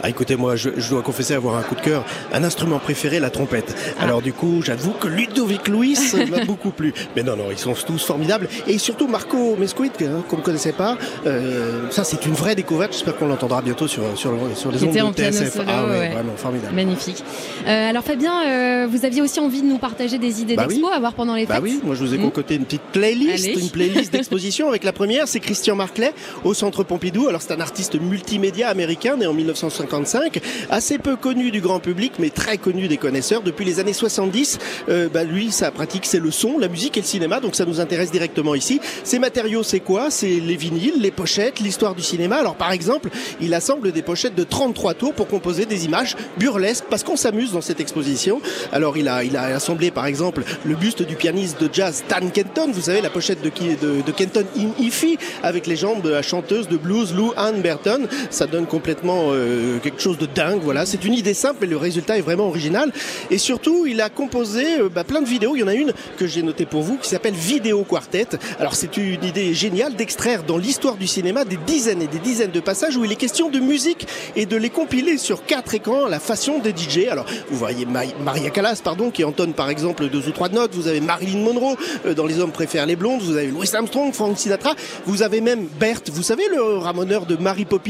Ah 0.02 0.10
écoutez, 0.10 0.36
moi 0.36 0.56
je, 0.56 0.72
je, 0.76 0.90
dois 0.90 1.04
confesser 1.04 1.36
avoir 1.36 1.56
un 1.56 1.62
coup 1.62 1.76
de 1.76 1.82
cœur. 1.82 2.04
Un 2.34 2.44
instrument 2.44 2.80
préféré, 2.80 3.20
la 3.20 3.30
trompette. 3.30 3.76
Ah. 4.00 4.06
Alors 4.06 4.24
du 4.24 4.34
coup, 4.34 4.64
j'avoue 4.64 4.94
que 4.94 5.08
Ludovic 5.08 5.68
Louis 5.68 5.96
m'a 6.32 6.44
beaucoup 6.44 6.72
plu. 6.72 6.96
Mais 7.16 7.22
non, 7.22 7.36
non, 7.36 7.52
ils 7.52 7.60
sont 7.60 7.76
tous 7.76 8.04
formidables. 8.04 8.50
Et 8.66 8.80
surtout 8.80 9.08
Marco 9.08 9.56
Mesquit, 9.58 9.92
hein, 10.02 10.24
qu'on 10.28 10.38
ne 10.38 10.42
connaissait 10.42 10.72
pas. 10.72 10.98
Euh, 11.28 11.92
ça, 11.92 12.04
c'est 12.04 12.26
une 12.26 12.34
vraie 12.34 12.56
découverte. 12.56 12.94
J'espère 12.94 13.18
qu'on 13.18 13.28
l'entendra 13.28 13.62
bientôt 13.62 13.88
sur, 13.88 14.02
sur, 14.18 14.34
sur 14.56 14.72
les 14.72 14.84
ondes 14.84 15.14
de 15.14 15.22
TSF. 15.22 15.54
Solo, 15.54 15.66
ah 15.68 15.86
ouais, 15.86 15.90
ouais. 15.92 16.10
vraiment 16.10 16.36
formidable. 16.38 16.74
Magnifique. 16.74 17.24
Euh, 17.68 17.90
alors 17.92 18.04
Fabien, 18.04 18.48
euh, 18.48 18.88
vous 18.90 19.06
aviez 19.06 19.22
aussi 19.22 19.40
envie 19.40 19.62
de 19.62 19.68
nous 19.68 19.78
partager 19.78 20.18
des 20.18 20.42
idées 20.42 20.56
bah 20.56 20.66
d'expo 20.66 20.88
oui. 20.88 20.94
à 20.96 21.00
voir 21.00 21.14
pendant 21.14 21.36
les 21.36 21.46
fêtes? 21.46 21.56
Bah 21.56 21.62
oui, 21.62 21.80
moi 21.84 21.94
je 21.94 22.04
vous 22.04 22.16
ai 22.16 22.18
concocté 22.18 22.56
mmh. 22.56 22.62
une 22.62 22.66
petite 22.66 22.82
playlist, 22.94 23.46
Allez. 23.46 23.62
une 23.62 23.70
playlist 23.70 24.12
d'exposition 24.12 24.70
avec 24.70 24.84
la 24.84 24.92
première, 24.92 25.28
c'est 25.28 25.40
Christian 25.40 25.76
Marclay 25.76 26.14
au 26.44 26.56
Centre 26.56 26.84
Pompidou. 26.84 27.28
Alors 27.28 27.44
c'est 27.44 27.54
un 27.54 27.60
artiste 27.60 27.94
multimédia 28.08 28.70
américain 28.70 29.18
né 29.18 29.28
en 29.28 29.34
1955, 29.34 30.40
assez 30.70 30.98
peu 30.98 31.16
connu 31.16 31.52
du 31.52 31.62
grand 31.62 31.80
public, 31.80 32.14
mais 32.20 32.30
très 32.30 32.58
connu 32.58 32.88
des 32.88 32.98
connaisseurs. 32.98 33.42
Depuis 33.42 33.66
les 33.66 33.80
années 33.80 33.94
70, 33.94 34.60
euh, 34.90 35.10
bah 35.14 35.24
lui, 35.24 35.52
sa 35.52 35.72
pratique, 35.72 36.06
c'est 36.06 36.20
le 36.20 36.32
son, 36.32 36.58
la 36.58 36.68
musique 36.68 36.98
et 36.98 37.02
le 37.02 37.06
cinéma, 37.06 37.40
donc 37.40 37.56
ça 37.56 37.66
nous 37.66 37.80
intéresse 37.80 38.12
directement 38.12 38.56
ici. 38.56 38.80
Ces 39.04 39.20
matériaux, 39.20 39.64
c'est 39.64 39.80
quoi? 39.80 40.10
C'est 40.10 40.40
les 40.40 40.56
vinyles, 40.56 41.00
les 41.00 41.12
pochettes, 41.12 41.60
l'histoire 41.60 41.96
du 41.96 42.04
cinéma. 42.04 42.38
Alors 42.38 42.56
par 42.56 42.72
exemple, 42.72 43.10
il 43.42 43.54
assemble 43.54 43.92
des 43.92 44.02
pochettes 44.02 44.36
de 44.36 44.44
33 44.44 44.94
tours 44.94 45.14
pour 45.14 45.28
composer 45.28 45.66
des 45.66 45.86
images 45.86 46.16
burlesques, 46.38 46.86
parce 46.90 47.04
qu'on 47.04 47.16
s'amuse 47.16 47.52
dans 47.52 47.62
cette 47.62 47.80
exposition. 47.80 48.42
Alors 48.72 48.98
il 48.98 49.08
a, 49.08 49.18
assemblé 49.56 49.92
par 49.92 50.06
exemple 50.06 50.44
le 50.66 50.76
buste 50.76 51.04
du 51.04 51.16
pianiste 51.16 51.62
de 51.62 51.70
jazz 51.72 52.04
Stan 52.08 52.28
Kenton, 52.30 52.72
vous 52.72 52.82
savez 52.82 53.02
la 53.02 53.10
pochette 53.10 53.42
de, 53.42 54.12
Kenton 54.12 54.46
in 54.58 54.70
Ify, 54.80 55.18
avec 55.44 55.68
les 55.68 55.76
jambes 55.76 56.02
de 56.02 56.10
la 56.10 56.22
chanteuse 56.22 56.68
de 56.68 56.78
blues 56.78 57.14
Lou 57.14 57.34
Ann 57.38 57.62
Burton. 57.62 57.97
Ça 58.30 58.48
donne 58.48 58.66
complètement 58.66 59.28
euh, 59.30 59.80
quelque 59.80 60.02
chose 60.02 60.18
de 60.18 60.26
dingue. 60.26 60.60
Voilà, 60.62 60.86
c'est 60.86 61.06
une 61.06 61.14
idée 61.14 61.34
simple, 61.34 61.58
mais 61.62 61.68
le 61.68 61.78
résultat 61.78 62.18
est 62.18 62.22
vraiment 62.22 62.48
original. 62.48 62.92
Et 63.32 63.38
surtout, 63.38 63.86
il 63.86 64.02
a 64.02 64.10
composé 64.10 64.80
euh, 64.80 64.90
bah, 64.90 65.04
plein 65.04 65.22
de 65.22 65.28
vidéos. 65.28 65.56
Il 65.56 65.60
y 65.60 65.64
en 65.64 65.68
a 65.68 65.74
une 65.74 65.94
que 66.18 66.28
j'ai 66.28 66.44
notée 66.44 66.66
pour 66.66 66.82
vous 66.82 66.98
qui 66.98 67.10
s'appelle 67.10 67.34
Vidéo 67.34 67.84
Quartet. 67.84 68.28
Alors, 68.60 68.76
c'est 68.76 68.98
une 68.98 69.24
idée 69.24 69.54
géniale 69.54 69.96
d'extraire 69.96 70.44
dans 70.44 70.58
l'histoire 70.58 70.96
du 70.96 71.08
cinéma 71.08 71.46
des 71.46 71.58
dizaines 71.66 72.02
et 72.02 72.08
des 72.08 72.20
dizaines 72.20 72.52
de 72.52 72.60
passages 72.60 72.98
où 72.98 73.06
il 73.06 73.12
est 73.12 73.16
question 73.16 73.50
de 73.50 73.60
musique 73.60 74.08
et 74.36 74.46
de 74.46 74.58
les 74.58 74.70
compiler 74.70 75.18
sur 75.18 75.46
quatre 75.46 75.74
écrans 75.74 76.06
à 76.06 76.10
la 76.10 76.20
façon 76.20 76.60
des 76.60 76.72
DJ. 76.72 77.08
Alors, 77.10 77.26
vous 77.50 77.58
voyez 77.58 77.86
Maria 77.86 78.50
Callas, 78.50 78.82
pardon, 78.84 79.12
qui 79.12 79.24
entonne 79.24 79.54
par 79.54 79.70
exemple 79.70 80.08
deux 80.10 80.28
ou 80.28 80.32
trois 80.32 80.50
notes. 80.50 80.76
Vous 80.76 80.88
avez 80.88 81.02
Marilyn 81.02 81.40
Monroe 81.40 81.78
euh, 82.06 82.14
dans 82.14 82.26
Les 82.26 82.40
Hommes 82.40 82.52
préfèrent 82.52 82.86
les 82.86 82.96
blondes. 82.96 83.22
Vous 83.22 83.38
avez 83.38 83.48
Louis 83.48 83.70
Armstrong, 83.74 84.14
Frank 84.14 84.38
Sinatra. 84.38 84.74
Vous 85.06 85.24
avez 85.24 85.42
même 85.42 85.68
Bert, 85.80 86.02
vous 86.12 86.24
savez 86.24 86.44
le 86.50 86.78
ramoneur 86.78 87.26
de 87.26 87.36
Mary 87.36 87.66
Poppins? 87.66 87.87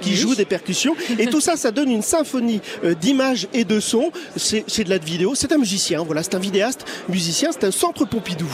Qui 0.00 0.10
oui. 0.10 0.16
joue 0.16 0.34
des 0.34 0.44
percussions. 0.44 0.94
Et 1.18 1.26
tout 1.26 1.40
ça, 1.40 1.56
ça 1.56 1.70
donne 1.70 1.90
une 1.90 2.02
symphonie 2.02 2.60
euh, 2.84 2.94
d'images 2.94 3.48
et 3.52 3.64
de 3.64 3.80
sons. 3.80 4.10
C'est 4.36 4.84
de 4.84 4.90
la 4.90 4.98
vidéo. 4.98 5.34
C'est 5.34 5.52
un 5.52 5.58
musicien, 5.58 6.02
voilà, 6.02 6.22
c'est 6.22 6.34
un 6.34 6.40
vidéaste, 6.40 6.84
musicien, 7.08 7.50
c'est 7.52 7.64
un 7.64 7.70
centre 7.70 8.04
Pompidou. 8.04 8.48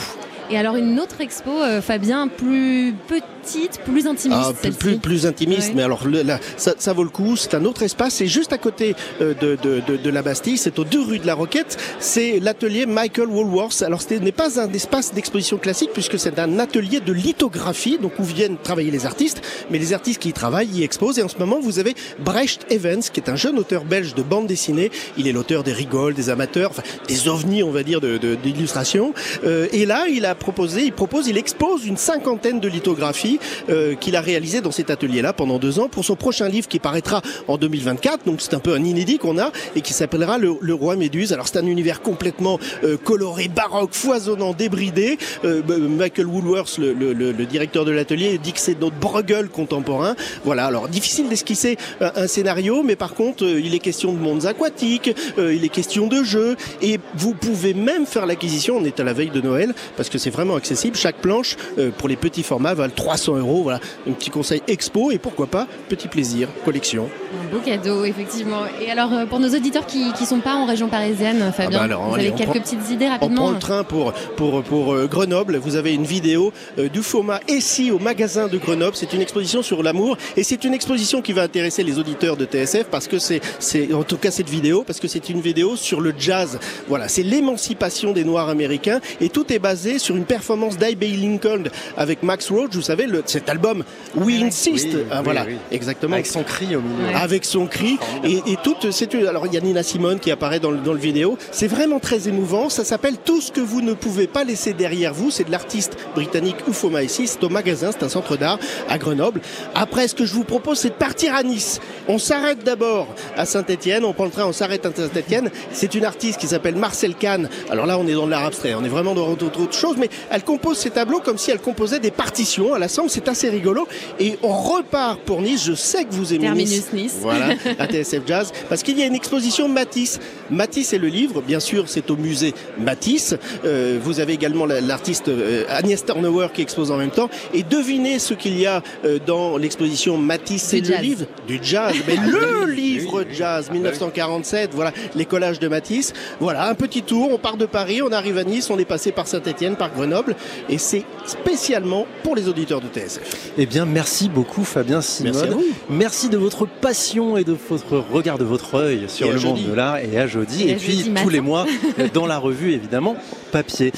Et 0.49 0.57
alors 0.57 0.75
une 0.77 0.99
autre 0.99 1.19
expo, 1.19 1.51
euh, 1.51 1.81
Fabien, 1.81 2.29
plus 2.29 2.93
petite, 3.07 3.81
plus 3.85 4.07
intimiste. 4.07 4.41
Ah, 4.45 4.53
plus, 4.53 4.71
plus, 4.71 4.97
plus 4.97 5.25
intimiste, 5.25 5.69
Ouais. 5.69 5.73
mais 5.75 5.83
alors 5.83 6.07
le- 6.07 6.21
là, 6.21 6.39
ça, 6.55 6.73
ça 6.77 6.93
vaut 6.93 7.03
le 7.03 7.09
coup. 7.09 7.35
C'est 7.35 7.53
un 7.53 7.65
autre 7.65 7.83
espace. 7.83 8.13
C'est 8.15 8.27
juste 8.27 8.53
à 8.53 8.57
côté 8.57 8.95
euh, 9.21 9.33
de, 9.33 9.57
de, 9.61 9.81
de, 9.85 9.97
de 9.97 10.09
la 10.09 10.21
Bastille. 10.21 10.57
C'est 10.57 10.79
aux 10.79 10.85
deux 10.85 11.01
rues 11.01 11.19
de 11.19 11.27
la 11.27 11.33
Roquette. 11.33 11.77
C'est 11.99 12.39
l'atelier 12.39 12.85
Michael 12.85 13.27
Woolworth. 13.27 13.81
Alors 13.81 14.01
ce 14.01 14.13
n'est 14.13 14.31
pas 14.31 14.59
un 14.61 14.71
espace 14.71 15.13
d'exposition 15.13 15.57
classique 15.57 15.89
puisque 15.93 16.17
c'est 16.17 16.39
un 16.39 16.59
atelier 16.59 17.01
de 17.01 17.11
lithographie, 17.11 17.97
donc 18.01 18.13
où 18.19 18.23
viennent 18.23 18.57
travailler 18.57 18.91
les 18.91 19.05
artistes. 19.05 19.41
Mais 19.69 19.79
les 19.79 19.91
artistes 19.93 20.19
qui 20.21 20.29
y 20.29 20.33
travaillent 20.33 20.69
y 20.73 20.83
exposent. 20.83 21.19
Et 21.19 21.23
en 21.23 21.27
ce 21.29 21.37
moment, 21.39 21.59
vous 21.61 21.79
avez 21.79 21.93
Brecht 22.19 22.65
Evans, 22.71 23.01
qui 23.01 23.19
est 23.19 23.29
un 23.29 23.35
jeune 23.35 23.59
auteur 23.59 23.83
belge 23.83 24.15
de 24.15 24.23
bande 24.23 24.47
dessinée. 24.47 24.91
Il 25.17 25.27
est 25.27 25.33
l'auteur 25.33 25.63
des 25.63 25.73
rigoles, 25.73 26.13
des 26.13 26.29
amateurs, 26.29 26.69
enfin, 26.71 26.83
des 27.09 27.27
ovnis, 27.27 27.63
on 27.63 27.71
va 27.71 27.83
dire, 27.83 27.99
de- 27.99 28.17
de- 28.17 28.35
d'illustration. 28.35 29.13
Euh, 29.43 29.67
et 29.73 29.85
là, 29.85 30.05
il 30.09 30.25
a 30.25 30.35
il 30.77 30.93
propose, 30.93 31.27
il 31.27 31.37
expose 31.37 31.85
une 31.85 31.97
cinquantaine 31.97 32.59
de 32.59 32.67
lithographies 32.67 33.39
euh, 33.69 33.95
qu'il 33.95 34.15
a 34.15 34.21
réalisées 34.21 34.61
dans 34.61 34.71
cet 34.71 34.89
atelier-là 34.89 35.33
pendant 35.33 35.59
deux 35.59 35.79
ans 35.79 35.89
pour 35.89 36.05
son 36.05 36.15
prochain 36.15 36.47
livre 36.47 36.67
qui 36.67 36.79
paraîtra 36.79 37.21
en 37.47 37.57
2024. 37.57 38.25
Donc 38.25 38.41
c'est 38.41 38.53
un 38.53 38.59
peu 38.59 38.73
un 38.73 38.83
inédit 38.83 39.17
qu'on 39.17 39.37
a 39.37 39.51
et 39.75 39.81
qui 39.81 39.93
s'appellera 39.93 40.37
le, 40.37 40.51
Roi 40.73 40.95
Méduse. 40.95 41.33
Alors 41.33 41.47
c'est 41.47 41.57
un 41.57 41.65
univers 41.65 42.01
complètement 42.01 42.59
euh, 42.83 42.97
coloré, 42.97 43.47
baroque, 43.47 43.93
foisonnant, 43.93 44.53
débridé. 44.53 45.17
Euh, 45.43 45.61
bah, 45.61 45.77
Michael 45.77 46.27
Woolworth, 46.27 46.77
le, 46.77 46.93
le- 46.93 47.13
le- 47.13 47.45
directeur 47.45 47.83
de 47.85 47.91
l'atelier, 47.91 48.37
dit 48.37 48.53
que 48.53 48.59
c'est 48.59 48.79
notre 48.79 48.95
Bruegel 48.97 49.49
contemporain. 49.49 50.15
Voilà. 50.45 50.65
Alors 50.65 50.87
difficile 50.87 51.29
d'esquisser 51.29 51.77
un, 52.01 52.11
un 52.15 52.27
scénario, 52.27 52.83
mais 52.83 52.95
par 52.95 53.13
contre, 53.15 53.43
euh, 53.45 53.59
il 53.59 53.73
est 53.73 53.79
question 53.79 54.13
de 54.13 54.19
mondes 54.19 54.45
aquatiques, 54.45 55.15
euh, 55.37 55.53
il 55.53 55.63
est 55.65 55.69
question 55.69 56.07
de 56.07 56.23
jeux, 56.23 56.55
et 56.81 56.99
vous 57.15 57.33
pouvez 57.33 57.73
même 57.73 58.05
faire 58.05 58.25
l'acquisition. 58.25 58.77
On 58.77 58.85
est 58.85 58.99
à 58.99 59.03
la 59.03 59.13
veille 59.13 59.29
de 59.31 59.41
Noël 59.41 59.73
parce 59.95 60.09
que 60.09 60.17
c'est 60.17 60.26
vraiment 60.29 60.55
accessible. 60.55 60.95
Chaque 60.95 61.17
planche 61.17 61.55
euh, 61.77 61.91
pour 61.91 62.07
les 62.07 62.15
petits 62.15 62.43
formats 62.43 62.73
valent 62.73 62.93
300 62.95 63.37
euros. 63.37 63.63
Voilà, 63.63 63.79
un 64.07 64.11
petit 64.11 64.29
conseil 64.29 64.61
expo 64.67 65.11
et 65.11 65.17
pourquoi 65.17 65.47
pas 65.47 65.67
petit 65.89 66.07
plaisir 66.07 66.47
collection. 66.65 67.09
Un 67.47 67.55
beau 67.55 67.59
cadeau, 67.59 68.03
effectivement. 68.03 68.61
Et 68.81 68.91
alors, 68.91 69.13
euh, 69.13 69.25
pour 69.25 69.39
nos 69.39 69.47
auditeurs 69.49 69.85
qui 69.85 70.05
ne 70.09 70.25
sont 70.25 70.39
pas 70.39 70.55
en 70.55 70.65
région 70.65 70.89
parisienne, 70.89 71.51
Fabien, 71.55 71.77
bah 71.79 71.83
alors, 71.85 72.03
vous 72.09 72.15
allez, 72.15 72.25
avez 72.25 72.33
on 72.33 72.37
quelques 72.37 72.49
prend- 72.51 72.59
petites 72.59 72.89
idées 72.91 73.05
On 73.05 73.11
rapidement 73.11 73.35
prend 73.43 73.51
le 73.51 73.59
train 73.59 73.83
pour, 73.83 74.13
pour, 74.35 74.63
pour 74.63 74.93
euh, 74.93 75.07
Grenoble. 75.07 75.57
Vous 75.57 75.75
avez 75.75 75.93
une 75.93 76.03
vidéo 76.03 76.51
euh, 76.77 76.89
du 76.89 77.01
FOMA 77.01 77.39
ici 77.47 77.91
au 77.91 77.99
magasin 77.99 78.47
de 78.47 78.57
Grenoble. 78.57 78.95
C'est 78.95 79.13
une 79.13 79.21
exposition 79.21 79.61
sur 79.61 79.81
l'amour 79.83 80.17
et 80.35 80.43
c'est 80.43 80.63
une 80.65 80.73
exposition 80.73 81.21
qui 81.21 81.31
va 81.33 81.43
intéresser 81.43 81.83
les 81.83 81.97
auditeurs 81.99 82.35
de 82.37 82.45
TSF 82.45 82.85
parce 82.91 83.07
que 83.07 83.17
c'est, 83.19 83.39
c'est 83.59 83.93
en 83.93 84.03
tout 84.03 84.17
cas 84.17 84.31
cette 84.31 84.49
vidéo, 84.49 84.83
parce 84.85 84.99
que 84.99 85.07
c'est 85.07 85.29
une 85.29 85.39
vidéo 85.41 85.75
sur 85.75 86.01
le 86.01 86.13
jazz. 86.17 86.59
Voilà, 86.87 87.07
c'est 87.07 87.23
l'émancipation 87.23 88.11
des 88.11 88.23
Noirs 88.25 88.49
américains 88.49 88.99
et 89.21 89.29
tout 89.29 89.51
est 89.53 89.59
basé 89.59 89.99
sur 89.99 90.15
une 90.15 90.25
performance 90.25 90.77
d'I.B. 90.77 91.03
Lincoln 91.21 91.63
avec 91.95 92.23
Max 92.23 92.49
Roach. 92.51 92.71
Vous 92.73 92.81
savez, 92.81 93.05
le, 93.05 93.23
cet 93.25 93.47
album 93.49 93.83
We 94.15 94.41
Insist. 94.43 94.87
Oui, 94.93 94.97
Ah, 95.11 95.17
oui, 95.19 95.23
voilà, 95.23 95.45
oui. 95.47 95.55
exactement 95.71 96.13
Avec 96.15 96.27
son 96.27 96.43
cri 96.43 96.75
au 96.75 96.81
milieu. 96.81 97.07
Ouais. 97.07 97.15
Avec 97.37 97.45
son 97.45 97.67
cri. 97.67 97.99
Et, 98.23 98.37
et 98.51 98.57
toute 98.63 98.89
c'est 98.89 99.13
une- 99.13 99.27
alors 99.27 99.45
il 99.45 99.53
y 99.53 99.57
a 99.57 99.61
Nina 99.61 99.83
Simone 99.83 100.19
qui 100.19 100.31
apparaît 100.31 100.59
dans 100.59 100.71
le, 100.71 100.79
dans 100.79 100.93
le 100.93 100.99
vidéo. 100.99 101.37
C'est 101.51 101.67
vraiment 101.67 101.99
très 101.99 102.27
émouvant. 102.27 102.69
Ça 102.69 102.83
s'appelle 102.83 103.15
tout 103.23 103.41
ce 103.41 103.51
que 103.51 103.61
vous 103.61 103.81
ne 103.81 103.93
pouvez 103.93 104.25
pas 104.25 104.43
laisser 104.43 104.73
derrière 104.73 105.13
vous. 105.13 105.29
C'est 105.29 105.43
de 105.43 105.51
l'artiste 105.51 105.93
britannique 106.15 106.55
Ufoma 106.67 107.03
ici 107.03 107.27
c'est 107.27 107.43
au 107.43 107.49
magasin 107.49 107.91
c'est 107.91 108.03
un 108.03 108.09
centre 108.09 108.37
d'art 108.37 108.57
à 108.89 108.97
Grenoble. 108.97 109.39
Après 109.75 110.07
ce 110.07 110.15
que 110.15 110.25
je 110.25 110.33
vous 110.33 110.45
propose 110.45 110.79
c'est 110.79 110.89
de 110.89 110.93
partir 110.95 111.35
à 111.35 111.43
Nice. 111.43 111.79
On 112.07 112.17
s'arrête 112.17 112.63
d'abord 112.63 113.07
à 113.35 113.45
Saint-Etienne 113.45 114.03
on 114.03 114.13
prend 114.13 114.25
le 114.25 114.31
train 114.31 114.45
on 114.47 114.51
s'arrête 114.53 114.83
à 114.87 114.89
Saint-Etienne 114.95 115.51
c'est 115.71 115.93
une 115.93 116.05
artiste 116.05 116.39
qui 116.39 116.47
s'appelle 116.47 116.75
Marcel 116.75 117.13
Kahn. 117.13 117.49
Alors 117.69 117.85
là 117.85 117.99
on 117.99 118.07
est 118.07 118.13
dans 118.13 118.25
l'art 118.25 118.45
abstrait. 118.45 118.73
On 118.73 118.83
est 118.83 118.89
vraiment 118.89 119.13
dans 119.13 119.27
autre, 119.29 119.45
autre 119.45 119.73
chose. 119.77 119.95
Mais 119.99 120.09
elle 120.31 120.43
compose 120.43 120.77
ses 120.79 120.89
tableaux 120.89 121.19
comme 121.23 121.37
si 121.37 121.51
elle 121.51 121.59
composait 121.59 121.99
des 121.99 122.09
partitions 122.11 122.73
à 122.73 122.79
l'assemble 122.79 123.11
c'est 123.11 123.27
assez 123.27 123.47
rigolo. 123.49 123.87
Et 124.19 124.39
on 124.41 124.53
repart 124.57 125.19
pour 125.19 125.41
Nice. 125.43 125.63
Je 125.67 125.73
sais 125.73 126.03
que 126.05 126.13
vous 126.13 126.33
aimez 126.33 126.45
Terminus 126.45 126.93
Nice. 126.93 127.15
Voilà, 127.27 127.55
à 127.79 127.87
TSF 127.87 128.21
Jazz, 128.25 128.53
parce 128.69 128.83
qu'il 128.83 128.97
y 128.97 129.03
a 129.03 129.05
une 129.05 129.15
exposition 129.15 129.67
Matisse. 129.67 130.19
Matisse 130.51 130.93
et 130.93 130.97
le 130.97 131.07
livre, 131.07 131.41
bien 131.41 131.59
sûr, 131.59 131.85
c'est 131.87 132.09
au 132.11 132.15
musée 132.17 132.53
Matisse. 132.79 133.35
Euh, 133.65 133.97
vous 134.01 134.19
avez 134.19 134.33
également 134.33 134.65
la- 134.65 134.81
l'artiste 134.81 135.27
euh, 135.27 135.63
Agnès 135.69 136.03
Turnauer 136.05 136.47
qui 136.53 136.61
expose 136.61 136.91
en 136.91 136.97
même 136.97 137.11
temps. 137.11 137.29
Et 137.53 137.63
devinez 137.63 138.19
ce 138.19 138.33
qu'il 138.33 138.59
y 138.59 138.65
a 138.65 138.81
euh, 139.05 139.19
dans 139.25 139.57
l'exposition 139.57 140.17
Matisse, 140.17 140.71
Du 140.73 140.81
le 140.81 140.85
jazz. 140.85 141.01
livre 141.01 141.25
du 141.47 141.59
jazz, 141.61 141.95
mais 142.07 142.15
le 142.31 142.65
livre 142.71 143.23
jazz 143.33 143.69
1947. 143.71 144.71
Voilà, 144.73 144.91
les 145.15 145.25
collages 145.25 145.59
de 145.59 145.67
Matisse. 145.67 146.13
Voilà, 146.39 146.69
un 146.69 146.75
petit 146.75 147.01
tour. 147.03 147.29
On 147.31 147.37
part 147.37 147.57
de 147.57 147.65
Paris, 147.65 148.01
on 148.01 148.11
arrive 148.11 148.37
à 148.37 148.43
Nice, 148.43 148.69
on 148.69 148.77
est 148.79 148.85
passé 148.85 149.11
par 149.11 149.27
Saint-Étienne, 149.27 149.75
par 149.75 149.93
Grenoble, 149.93 150.35
et 150.69 150.77
c'est 150.77 151.03
spécialement 151.25 152.05
pour 152.23 152.35
les 152.35 152.47
auditeurs 152.47 152.81
de 152.81 152.87
TSF. 152.87 153.51
Eh 153.57 153.65
bien, 153.65 153.85
merci 153.85 154.29
beaucoup 154.29 154.63
Fabien 154.63 155.01
Simone. 155.01 155.33
Merci 155.33 155.47
à 155.47 155.51
vous. 155.51 155.65
Merci 155.89 156.29
de 156.29 156.37
votre 156.37 156.65
passion 156.67 157.37
et 157.37 157.43
de 157.43 157.55
votre 157.69 157.97
regard, 157.97 158.37
de 158.37 158.43
votre 158.43 158.75
œil 158.75 159.05
sur 159.07 159.27
Et 159.27 159.33
le 159.33 159.39
monde 159.39 159.63
de 159.63 159.73
l'art 159.73 159.97
et 159.97 160.17
à 160.17 160.27
jeudi. 160.27 160.36
Et 160.69 160.75
puis 160.75 161.11
tous 161.21 161.29
les 161.29 161.41
mois 161.41 161.65
dans 162.13 162.25
la 162.25 162.37
revue 162.37 162.73
évidemment 162.73 163.15
papier. 163.51 163.91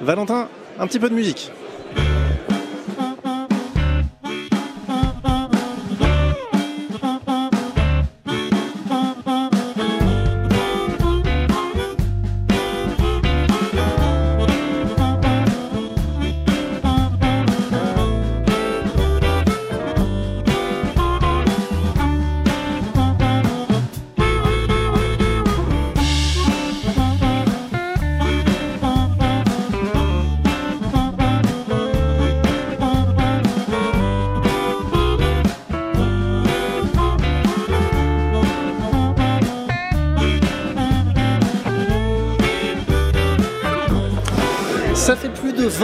Valentin, 0.00 0.48
un 0.78 0.86
petit 0.86 0.98
peu 0.98 1.08
de 1.08 1.14
musique. 1.14 1.50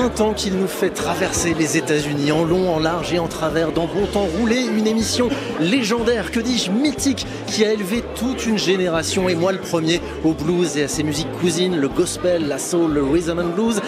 20 0.04 0.20
ans 0.20 0.34
qu'il 0.34 0.58
nous 0.58 0.66
fait 0.66 0.90
traverser 0.90 1.54
les 1.54 1.78
États-Unis 1.78 2.30
en 2.30 2.44
long, 2.44 2.68
en 2.68 2.78
large 2.78 3.14
et 3.14 3.18
en 3.18 3.26
travers 3.26 3.72
dans 3.72 3.86
Bon 3.86 4.04
Temps 4.04 4.28
Roulé, 4.38 4.60
une 4.60 4.86
émission 4.86 5.30
légendaire, 5.60 6.30
que 6.30 6.40
dis-je, 6.40 6.70
mythique, 6.70 7.26
qui 7.46 7.64
a 7.64 7.72
élevé 7.72 8.04
toute 8.14 8.44
une 8.44 8.58
génération, 8.58 9.30
et 9.30 9.34
moi 9.34 9.52
le 9.52 9.60
premier, 9.60 10.02
au 10.22 10.34
blues 10.34 10.76
et 10.76 10.82
à 10.82 10.88
ses 10.88 11.04
musiques 11.04 11.32
cousines, 11.40 11.78
le 11.78 11.88
gospel, 11.88 12.48
la 12.48 12.58
soul, 12.58 12.92
le 12.92 13.02
rhythm 13.02 13.38
and 13.38 13.54
blues. 13.56 13.80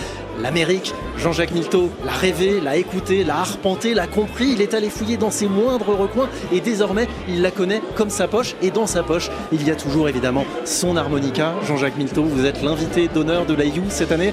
L'Amérique, 0.42 0.94
Jean-Jacques 1.16 1.53
Milteau 1.53 1.90
l'a 2.05 2.12
rêvé, 2.12 2.61
l'a 2.61 2.77
écouté, 2.77 3.25
l'a 3.25 3.38
arpenté, 3.38 3.94
l'a 3.94 4.07
compris, 4.07 4.53
il 4.53 4.61
est 4.61 4.75
allé 4.75 4.90
fouiller 4.90 5.16
dans 5.16 5.31
ses 5.31 5.49
moindres 5.49 5.96
recoins 5.96 6.29
et 6.53 6.61
désormais 6.61 7.09
il 7.29 7.42
la 7.42 7.51
connaît 7.51 7.81
comme 7.94 8.11
sa 8.11 8.29
poche. 8.29 8.55
Et 8.62 8.70
dans 8.70 8.87
sa 8.87 9.03
poche 9.03 9.31
il 9.53 9.66
y 9.66 9.70
a 9.70 9.77
toujours 9.77 10.09
évidemment 10.09 10.44
son 10.64 10.96
harmonica. 10.96 11.55
Jean-Jacques 11.66 11.96
Milteau, 11.96 12.25
vous 12.25 12.44
êtes 12.44 12.62
l'invité 12.62 13.09
d'honneur 13.09 13.46
de 13.46 13.55
la 13.55 13.64
You 13.64 13.85
cette 13.88 14.12
année. 14.12 14.33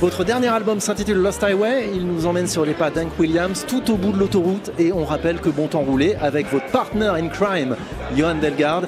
Votre 0.00 0.24
dernier 0.24 0.48
album 0.48 0.80
s'intitule 0.80 1.18
Lost 1.18 1.42
Highway, 1.42 1.90
il 1.94 2.06
nous 2.06 2.26
emmène 2.26 2.46
sur 2.46 2.64
les 2.64 2.74
pas 2.74 2.90
d'Hank 2.90 3.18
Williams 3.18 3.64
tout 3.66 3.90
au 3.90 3.96
bout 3.96 4.12
de 4.12 4.18
l'autoroute. 4.18 4.70
Et 4.78 4.92
on 4.92 5.04
rappelle 5.04 5.40
que 5.40 5.48
Bon 5.48 5.66
Temps 5.66 5.80
Roulé 5.80 6.16
avec 6.20 6.50
votre 6.50 6.66
partner 6.66 7.12
in 7.16 7.28
crime, 7.28 7.76
Johan 8.16 8.36
Delgarde, 8.40 8.86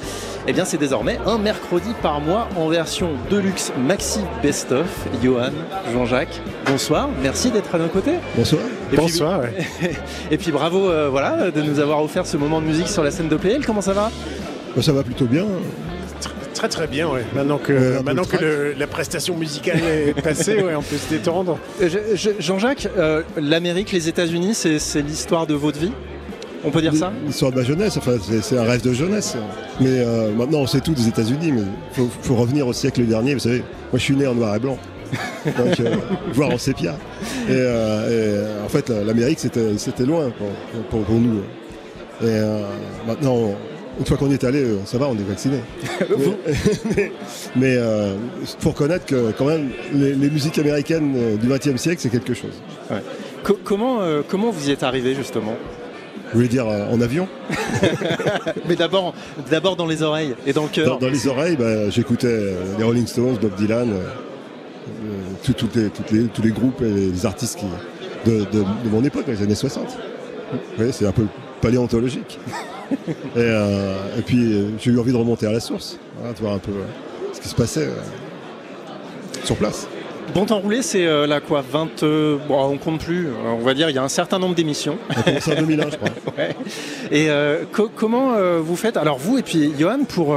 eh 0.48 0.52
bien 0.52 0.64
c'est 0.64 0.76
désormais 0.78 1.18
un 1.26 1.38
mercredi 1.38 1.90
par 2.02 2.20
mois 2.20 2.48
en 2.57 2.68
version 2.68 3.11
Deluxe 3.31 3.72
Maxi 3.87 4.20
Best 4.42 4.72
of. 4.72 4.87
Johan, 5.22 5.50
Jean-Jacques, 5.92 6.40
bonsoir, 6.66 7.09
merci 7.22 7.50
d'être 7.50 7.74
à 7.74 7.78
nos 7.78 7.88
côtés. 7.88 8.14
Bonsoir. 8.37 8.62
Et 8.92 8.96
puis- 8.96 8.96
Bonsoir. 8.96 9.40
ouais. 9.40 9.92
Et 10.31 10.38
puis 10.38 10.50
bravo 10.50 10.90
euh, 10.90 11.09
voilà, 11.11 11.50
de 11.50 11.62
nous 11.62 11.78
avoir 11.81 12.02
offert 12.02 12.26
ce 12.26 12.37
moment 12.37 12.61
de 12.61 12.66
musique 12.66 12.88
sur 12.88 13.02
la 13.05 13.11
scène 13.11 13.28
de 13.28 13.37
PL. 13.37 13.64
Comment 13.64 13.81
ça 13.81 13.92
va? 13.92 14.11
Bah, 14.74 14.83
ça 14.83 14.92
va 14.92 15.02
plutôt 15.02 15.26
bien. 15.26 15.46
Très 16.55 16.68
très 16.68 16.87
bien, 16.87 17.09
ouais. 17.09 17.24
Maintenant 17.35 17.59
que, 17.59 17.72
Euh, 17.72 17.94
un 17.94 17.98
peu 17.98 18.05
maintenant 18.05 18.22
le 18.22 18.26
que 18.28 18.37
track. 18.37 18.40
le- 18.42 18.74
la 18.78 18.87
prestation 18.87 19.37
musicale 19.37 19.81
est 19.85 20.20
passée, 20.22 20.62
ouais, 20.62 20.74
on 20.76 20.83
peut 20.83 20.96
se 20.96 21.09
détendre. 21.11 21.59
Euh, 21.81 21.88
je- 21.88 22.14
je- 22.16 22.31
Jean-Jacques, 22.40 22.88
euh, 22.96 23.22
l'Amérique, 23.37 23.90
les 23.90 24.09
États-Unis, 24.09 24.55
c'est 24.55 24.78
c'est 24.78 25.02
l'histoire 25.02 25.46
de 25.46 25.55
votre 25.55 25.78
vie? 25.81 25.92
On 26.64 26.70
peut 26.70 26.81
dire 26.81 26.94
ça? 26.94 27.12
L'histoire 27.27 27.51
de 27.51 27.57
ma 27.57 27.64
jeunesse, 27.64 27.96
enfin, 27.96 28.12
c'est 28.42 28.57
un 28.57 28.62
rêve 28.64 28.83
de 28.83 28.92
jeunesse. 28.92 29.37
Mais 29.81 29.88
euh, 29.90 30.31
maintenant, 30.33 30.59
on 30.61 30.66
sait 30.66 30.81
tout 30.81 30.92
des 30.94 31.09
États-Unis, 31.09 31.51
mais 31.53 31.62
il 31.62 31.94
faut, 31.96 32.09
faut 32.22 32.37
revenir 32.37 32.66
au 32.68 32.72
siècle 32.72 33.05
dernier. 33.05 33.35
Vous 33.35 33.40
savez, 33.40 33.59
moi, 33.59 33.94
je 33.94 33.98
suis 33.98 34.14
né 34.16 34.27
en 34.27 34.35
noir 34.35 34.55
et 34.55 34.59
blanc. 34.61 34.79
Donc, 35.44 35.81
euh, 35.81 35.96
voire 36.33 36.51
en 36.51 36.59
sépia. 36.59 36.92
Et, 37.48 37.51
euh, 37.53 38.61
et, 38.61 38.64
en 38.64 38.68
fait, 38.68 38.88
l'Amérique, 38.90 39.40
c'était 39.40 40.07
loin 40.07 40.31
pour, 40.38 40.48
pour- 40.90 41.03
pour 41.05 41.14
nous. 41.16 41.40
Et 42.22 42.40
maintenant, 43.09 43.57
une 43.98 44.07
fois 44.07 44.16
qu'on 44.16 44.31
y 44.31 44.35
est 44.35 44.44
allé, 44.44 44.64
ça 44.85 44.96
va, 44.98 45.09
on 45.09 45.14
est 45.14 45.29
vacciné. 45.29 45.57
mais 46.96 47.12
mais, 47.57 47.75
euh, 47.77 48.14
faut 48.61 48.70
reconnaître 48.70 49.05
que 49.07 49.33
quand 49.37 49.46
même, 49.46 49.70
les, 49.92 50.14
les 50.14 50.31
musiques 50.31 50.59
américaines 50.59 51.37
du 51.38 51.48
XXe 51.48 51.77
siècle, 51.81 52.01
c'est 52.01 52.09
quelque 52.11 52.35
chose. 52.35 52.53
Co- 52.88 52.94
Co- 53.55 53.59
comment, 53.64 54.01
euh, 54.03 54.22
comment 54.27 54.51
vous 54.53 54.68
y 54.68 54.72
êtes 54.72 54.85
arrivé 54.85 55.16
justement? 55.16 55.57
Vous 56.33 56.38
voulez 56.38 56.49
dire 56.49 56.66
euh, 56.66 56.87
en 56.90 57.01
avion 57.01 57.29
Mais 58.68 58.77
d'abord, 58.77 59.14
d'abord 59.51 59.77
dans 59.77 59.87
les 59.87 60.03
oreilles 60.03 60.35
et 60.47 60.53
dans 60.53 60.62
le 60.62 60.68
cœur. 60.68 60.87
Dans, 60.99 61.07
dans 61.07 61.12
les 61.12 61.27
oreilles, 61.29 61.57
bah, 61.57 61.90
j'écoutais 61.90 62.27
euh, 62.29 62.55
les 62.79 62.85
Rolling 62.85 63.07
Stones, 63.07 63.37
Bob 63.40 63.55
Dylan, 63.57 63.90
euh, 63.92 64.01
tout- 65.45 65.53
toutes 65.53 65.77
les- 65.77 65.90
toutes 65.90 66.11
les- 66.11 66.25
tous 66.27 66.42
les 66.42 66.51
groupes 66.51 66.81
et 66.83 66.90
les 66.90 67.27
artistes 67.27 67.59
qui, 67.59 67.66
de, 68.31 68.40
de- 68.47 68.64
de 68.85 68.88
mon 68.90 69.05
époque, 69.05 69.25
les 69.29 69.42
années 69.42 69.55
60. 69.55 69.85
Vous 70.53 70.59
voyez, 70.77 70.92
c'est 70.92 71.07
un 71.07 71.12
peu 71.12 71.27
paléontologique. 71.61 72.38
et, 73.37 73.40
et 74.18 74.23
puis 74.25 74.66
j'ai 74.79 74.90
eu 74.90 74.99
envie 74.99 75.12
de 75.12 75.16
remonter 75.16 75.47
à 75.47 75.53
la 75.53 75.61
source, 75.61 75.99
hein, 76.25 76.33
de 76.35 76.40
voir 76.40 76.55
un 76.55 76.59
peu 76.59 76.73
ce 77.33 77.40
qui 77.40 77.49
se 77.49 77.55
passait 77.55 77.88
sur 79.45 79.57
place. 79.57 79.87
Bon 80.35 80.47
temps 80.47 80.61
roulé, 80.61 80.81
c'est 80.83 81.07
euh, 81.07 81.27
là 81.27 81.41
quoi 81.41 81.63
20. 81.69 82.03
euh, 82.05 82.39
bon, 82.49 82.63
on 82.65 82.79
compte 82.79 83.01
plus. 83.05 83.27
euh, 83.27 83.33
on 83.59 83.59
va 83.63 83.75
dire, 83.75 83.91
il 83.91 83.95
y 83.97 83.99
a 83.99 84.03
un 84.03 84.09
certain 84.09 84.39
nombre 84.39 84.55
d'émissions. 84.55 84.97
On 85.11 85.21
a 85.21 85.23
commencé 85.25 85.53
en 85.53 85.57
2001, 85.61 85.91
je 85.91 85.97
crois. 85.97 86.09
Ouais. 86.39 86.57
Et 87.11 87.29
euh, 87.29 87.65
co- 87.71 87.91
comment 87.95 88.33
vous 88.61 88.77
faites 88.77 88.97
Alors 88.97 89.19
vous 89.19 89.37
et 89.39 89.43
puis 89.43 89.73
Johan 89.79 90.05
pour, 90.09 90.35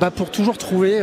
bah, 0.00 0.10
pour 0.12 0.30
toujours 0.30 0.56
trouver 0.58 1.00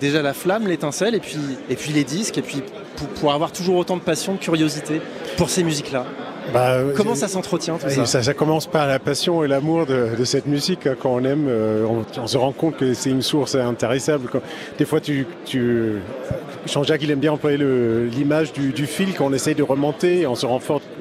déjà 0.00 0.20
la 0.22 0.34
flamme, 0.34 0.66
l'étincelle, 0.68 1.14
et 1.14 1.20
puis, 1.20 1.38
et 1.70 1.76
puis 1.76 1.92
les 1.92 2.04
disques, 2.04 2.36
et 2.38 2.42
puis 2.42 2.62
pour, 2.96 3.08
pour 3.08 3.32
avoir 3.32 3.52
toujours 3.52 3.76
autant 3.76 3.96
de 3.96 4.02
passion, 4.02 4.34
de 4.34 4.38
curiosité 4.38 5.00
pour 5.38 5.48
ces 5.48 5.62
musiques-là? 5.64 6.04
Bah, 6.52 6.78
Comment 6.96 7.12
euh, 7.12 7.14
ça 7.14 7.28
s'entretient 7.28 7.76
tout 7.78 7.88
ça, 7.88 8.06
ça, 8.06 8.22
ça 8.22 8.34
commence 8.34 8.66
par 8.66 8.86
la 8.86 8.98
passion 8.98 9.44
et 9.44 9.48
l'amour 9.48 9.86
de, 9.86 10.08
de 10.18 10.24
cette 10.24 10.46
musique. 10.46 10.86
hein. 10.86 10.94
Quand 11.00 11.10
on 11.14 11.24
aime, 11.24 11.46
euh, 11.48 11.84
on, 11.88 12.04
on 12.20 12.26
se 12.26 12.36
rend 12.36 12.52
compte 12.52 12.76
que 12.76 12.94
c'est 12.94 13.10
une 13.10 13.22
source 13.22 13.54
intarissable. 13.54 14.28
Des 14.78 14.84
fois, 14.84 15.00
tu, 15.00 15.26
tu, 15.44 15.96
Jean-Jacques, 16.66 17.02
il 17.02 17.10
aime 17.10 17.18
bien 17.20 17.32
employer 17.32 17.58
l'image 17.58 18.52
du, 18.52 18.72
du 18.72 18.86
fil 18.86 19.14
qu'on 19.14 19.32
essaye 19.32 19.54
de 19.54 19.62
remonter. 19.62 20.20
Et 20.20 20.26
on 20.26 20.34
se 20.34 20.46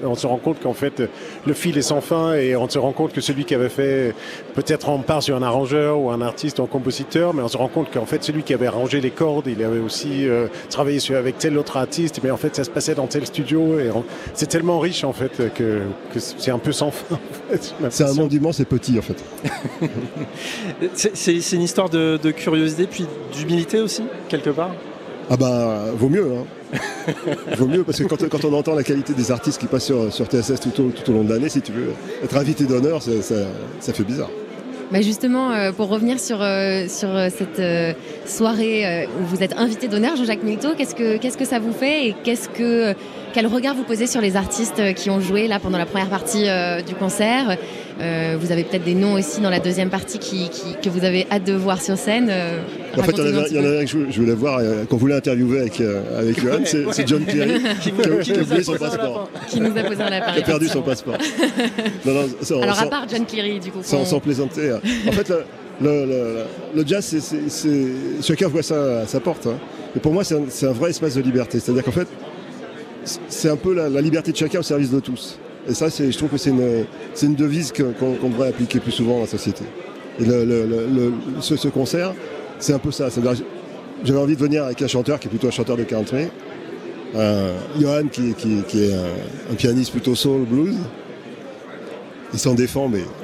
on 0.03 0.15
se 0.15 0.27
rend 0.27 0.37
compte 0.37 0.61
qu'en 0.61 0.73
fait, 0.73 1.01
le 1.45 1.53
fil 1.53 1.77
est 1.77 1.81
sans 1.81 2.01
fin 2.01 2.33
et 2.35 2.55
on 2.55 2.69
se 2.69 2.77
rend 2.77 2.91
compte 2.91 3.13
que 3.13 3.21
celui 3.21 3.45
qui 3.45 3.55
avait 3.55 3.69
fait, 3.69 4.13
peut-être 4.53 4.89
on 4.89 4.99
part 4.99 5.23
sur 5.23 5.35
un 5.35 5.41
arrangeur 5.41 5.99
ou 5.99 6.11
un 6.11 6.21
artiste 6.21 6.59
ou 6.59 6.63
un 6.63 6.67
compositeur, 6.67 7.33
mais 7.33 7.41
on 7.41 7.47
se 7.47 7.57
rend 7.57 7.67
compte 7.67 7.91
qu'en 7.91 8.05
fait, 8.05 8.23
celui 8.23 8.43
qui 8.43 8.53
avait 8.53 8.67
arrangé 8.67 9.01
les 9.01 9.09
cordes, 9.11 9.47
il 9.47 9.63
avait 9.63 9.79
aussi 9.79 10.27
euh, 10.27 10.47
travaillé 10.69 10.99
sur, 10.99 11.15
avec 11.17 11.37
tel 11.37 11.57
autre 11.57 11.77
artiste, 11.77 12.19
mais 12.23 12.31
en 12.31 12.37
fait, 12.37 12.55
ça 12.55 12.63
se 12.63 12.69
passait 12.69 12.95
dans 12.95 13.07
tel 13.07 13.25
studio. 13.25 13.79
Et 13.79 13.89
c'est 14.33 14.47
tellement 14.47 14.79
riche, 14.79 15.03
en 15.03 15.13
fait, 15.13 15.36
que, 15.43 15.81
que 16.13 16.19
c'est 16.19 16.51
un 16.51 16.59
peu 16.59 16.71
sans 16.71 16.91
fin. 16.91 17.15
en 17.15 17.51
fait, 17.51 17.73
j'ai 17.81 17.87
C'est 17.89 18.03
un 18.03 18.13
monde 18.13 18.31
immense 18.33 18.59
et 18.59 18.65
petit 18.65 18.97
en 18.97 19.01
fait. 19.01 19.23
C'est 20.93 21.53
une 21.53 21.61
histoire 21.61 21.89
de, 21.89 22.19
de 22.21 22.31
curiosité, 22.31 22.87
puis 22.87 23.05
d'humilité 23.33 23.79
aussi, 23.79 24.03
quelque 24.29 24.49
part 24.49 24.71
Ah 25.29 25.37
bah 25.37 25.85
vaut 25.95 26.09
mieux, 26.09 26.27
hein. 26.31 26.45
vaut 27.57 27.67
mieux 27.67 27.83
parce 27.83 27.97
que 27.99 28.03
quand, 28.03 28.27
quand 28.29 28.43
on 28.45 28.53
entend 28.53 28.75
la 28.75 28.83
qualité 28.83 29.13
des 29.13 29.31
artistes 29.31 29.59
qui 29.59 29.67
passent 29.67 29.85
sur, 29.85 30.11
sur 30.11 30.25
TSS 30.25 30.59
tout 30.59 30.81
au, 30.81 30.89
tout 30.89 31.09
au 31.11 31.13
long 31.13 31.23
de 31.23 31.33
l'année, 31.33 31.49
si 31.49 31.61
tu 31.61 31.71
veux, 31.71 31.91
être 32.23 32.35
invité 32.37 32.65
d'honneur, 32.65 33.01
ça, 33.01 33.21
ça- 33.21 33.47
ça 33.79 33.93
fait 33.93 34.03
bizarre. 34.03 34.29
Bah 34.91 35.01
justement, 35.01 35.51
euh, 35.51 35.73
pour 35.73 35.89
revenir 35.89 36.17
sur, 36.17 36.41
euh, 36.41 36.87
sur 36.87 37.09
euh, 37.09 37.27
cette 37.29 37.59
euh, 37.59 37.91
soirée 38.25 38.85
euh, 38.85 39.05
où 39.21 39.25
vous 39.25 39.43
êtes 39.43 39.53
invité 39.57 39.89
d'honneur, 39.89 40.15
Jean-Jacques 40.15 40.39
qu'est-ce 40.77 40.95
que, 40.95 41.17
qu'est-ce 41.17 41.37
que 41.37 41.43
ça 41.45 41.59
vous 41.59 41.73
fait 41.73 42.07
et 42.07 42.15
qu'est-ce 42.23 42.47
que, 42.47 42.93
quel 43.33 43.47
regard 43.47 43.75
vous 43.75 43.83
posez 43.83 44.07
sur 44.07 44.21
les 44.21 44.35
artistes 44.35 44.79
euh, 44.79 44.93
qui 44.93 45.09
ont 45.09 45.19
joué 45.19 45.47
là 45.47 45.59
pendant 45.59 45.77
la 45.77 45.85
première 45.85 46.09
partie 46.09 46.47
euh, 46.47 46.81
du 46.81 46.95
concert? 46.95 47.57
Euh, 47.99 48.37
Vous 48.39 48.51
avez 48.51 48.63
peut-être 48.63 48.83
des 48.83 48.93
noms 48.93 49.13
aussi 49.13 49.41
dans 49.41 49.49
la 49.49 49.59
deuxième 49.59 49.89
partie 49.89 50.19
qui, 50.19 50.49
qui- 50.49 50.75
que 50.81 50.89
vous 50.89 51.03
avez 51.03 51.25
hâte 51.31 51.43
de 51.43 51.53
voir 51.53 51.81
sur 51.81 51.97
scène. 51.97 52.27
euh, 52.29 52.59
En 52.95 53.01
fait, 53.03 53.11
il 53.17 53.55
y 53.55 53.59
en 53.59 53.65
a- 53.65 53.79
un 53.79 53.85
que 53.85 53.87
je, 53.87 53.97
je 54.11 54.19
voulais 54.21 54.33
voir, 54.33 54.59
euh, 54.59 54.85
qu'on 54.85 54.97
voulait 54.97 55.15
interviewer 55.15 55.61
avec, 55.61 55.81
euh, 55.81 56.01
avec 56.19 56.39
Johan, 56.43 56.59
c'est 56.65 56.85
Ouais. 56.85 56.93
John 57.07 57.25
Cleary, 57.25 57.59
Qui 57.81 57.91
qui, 57.91 57.93
nous- 57.93 58.03
a- 58.13 58.17
qui 58.21 58.31
qui 58.31 58.31
a 58.31 58.35
nous 58.37 58.41
a 58.41 58.45
oublié 58.45 58.63
son 58.63 58.71
posé 58.73 58.85
un 58.85 58.89
passeport, 58.89 59.29
qui 59.47 59.59
nous 59.59 59.77
a 59.77 59.83
posé 59.83 60.01
un 60.03 60.09
lapin. 60.09 60.31
qui 60.33 60.39
a 60.39 60.45
perdu 60.45 60.67
son 60.67 60.81
passeport. 60.81 61.17
Non, 62.05 62.13
non, 62.13 62.27
sans, 62.41 62.61
Alors 62.61 62.79
à 62.81 62.85
part 62.87 63.05
John 63.11 63.25
Cleary, 63.25 63.59
du 63.59 63.71
coup. 63.71 63.79
sans- 63.81 64.19
plaisanter. 64.19 64.71
hein. 64.71 64.79
En 65.07 65.11
fait, 65.11 65.29
le, 65.29 65.35
le- 65.81 66.05
le- 66.05 66.43
le 66.75 66.87
jazz, 66.87 67.03
c'est- 67.49 67.67
chacun 68.23 68.47
voit 68.47 68.63
ça 68.63 69.01
à 69.01 69.07
sa 69.07 69.19
porte. 69.19 69.47
hein. 69.47 69.57
Et 69.95 69.99
pour 69.99 70.13
moi, 70.13 70.23
c'est 70.23 70.35
un, 70.35 70.41
c'est 70.49 70.67
un 70.67 70.71
vrai 70.71 70.91
espace 70.91 71.15
de 71.15 71.21
liberté. 71.21 71.59
C'est-à-dire 71.59 71.83
qu'en 71.83 71.91
fait, 71.91 72.07
c'est 73.29 73.49
un 73.49 73.55
peu 73.55 73.73
la, 73.73 74.01
liberté 74.01 74.31
de 74.31 74.37
chacun 74.37 74.59
au 74.59 74.63
service 74.63 74.91
de 74.91 74.99
tous. 74.99 75.39
Et 75.69 75.73
ça, 75.73 75.87
je 75.89 76.17
trouve 76.17 76.29
que 76.29 76.37
c'est 76.37 76.51
une, 76.51 77.35
devise 77.35 77.73
qu'on 77.73 78.29
devrait 78.29 78.49
appliquer 78.49 78.79
plus 78.79 78.91
souvent 78.91 79.15
dans 79.15 79.21
la 79.21 79.27
société. 79.27 79.65
Et 80.19 80.25
ce, 81.41 81.55
ce 81.55 81.67
concert, 81.67 82.13
c'est 82.59 82.73
un 82.73 82.79
peu 82.79 82.91
ça. 82.91 83.09
J'avais 84.03 84.19
envie 84.19 84.35
de 84.35 84.41
venir 84.41 84.63
avec 84.63 84.81
un 84.81 84.87
chanteur 84.87 85.19
qui 85.19 85.27
est 85.27 85.29
plutôt 85.29 85.47
un 85.47 85.51
chanteur 85.51 85.75
de 85.75 85.83
country, 85.83 86.27
euh, 87.15 87.57
Johan 87.79 88.07
qui, 88.11 88.29
est 88.29 88.93
un, 88.93 89.55
pianiste 89.55 89.91
plutôt 89.91 90.15
soul 90.15 90.45
blues. 90.45 90.77
Il 92.33 92.39
s'en 92.39 92.53
défend, 92.53 92.89
mais 92.89 92.99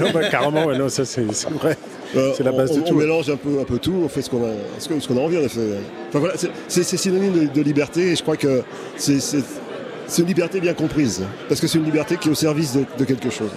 non, 0.00 0.10
bah, 0.14 0.28
carrément, 0.30 0.72
non, 0.72 0.88
ça 0.88 1.04
c'est 1.04 1.22
vrai. 1.22 1.76
Euh, 2.16 2.32
C'est 2.36 2.42
la 2.44 2.52
base 2.52 2.70
on, 2.72 2.76
de 2.76 2.80
on 2.80 2.84
tout. 2.84 2.94
mélange 2.96 3.30
un 3.30 3.36
peu, 3.36 3.60
un 3.60 3.64
peu 3.64 3.78
tout, 3.78 3.94
on 4.04 4.08
fait 4.08 4.22
ce 4.22 4.30
qu'on 4.30 4.44
a, 4.44 4.50
ce 4.78 5.12
envie. 5.12 5.36
Enfin, 5.38 6.18
voilà, 6.18 6.34
c'est- 6.68 6.82
synonyme 6.96 7.48
de, 7.48 7.52
de 7.52 7.60
liberté 7.62 8.12
et 8.12 8.16
je 8.16 8.22
crois 8.22 8.36
que 8.36 8.62
c'est 8.96 9.18
une 10.18 10.26
liberté 10.26 10.60
bien 10.60 10.74
comprise. 10.74 11.22
Parce 11.48 11.60
que 11.60 11.66
c'est 11.66 11.78
une 11.78 11.84
liberté 11.84 12.16
qui 12.16 12.28
est 12.28 12.32
au 12.32 12.34
service 12.34 12.74
de, 12.74 12.84
de 12.98 13.04
quelque 13.04 13.30
chose. 13.30 13.50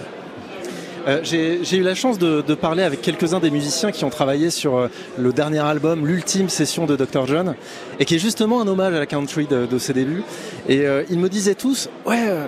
Euh, 1.06 1.20
J'ai 1.22 1.76
eu 1.76 1.82
la 1.82 1.94
chance 1.94 2.18
de, 2.18 2.40
de 2.40 2.54
parler 2.54 2.82
avec 2.82 3.02
quelques-uns 3.02 3.38
des 3.40 3.50
musiciens 3.50 3.92
qui 3.92 4.04
ont 4.06 4.10
travaillé 4.10 4.48
sur 4.48 4.78
euh, 4.78 4.88
le 5.18 5.32
dernier 5.34 5.58
album, 5.58 6.06
l'ultime 6.06 6.48
session 6.48 6.86
de 6.86 6.96
Dr. 6.96 7.26
John, 7.26 7.54
et 8.00 8.06
qui 8.06 8.14
est 8.14 8.18
justement 8.18 8.62
un 8.62 8.66
hommage 8.68 8.94
à 8.94 8.98
la 9.00 9.04
country 9.06 9.46
de, 9.46 9.66
de 9.66 9.78
ses 9.78 9.92
débuts. 9.92 10.22
Et 10.66 10.86
euh, 10.86 11.02
ils 11.10 11.18
me 11.18 11.28
disaient 11.28 11.54
tous, 11.56 11.90
ouais, 12.06 12.24
euh, 12.26 12.46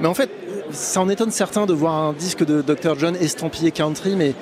mais 0.00 0.08
en 0.08 0.14
fait, 0.14 0.30
ça 0.70 1.02
en 1.02 1.08
étonne 1.10 1.30
certains 1.30 1.66
de 1.66 1.74
voir 1.74 1.92
un 1.94 2.12
disque 2.14 2.46
de 2.46 2.62
Dr. 2.62 2.98
John 2.98 3.14
estampillé 3.16 3.72
country, 3.72 4.14
mais, 4.16 4.32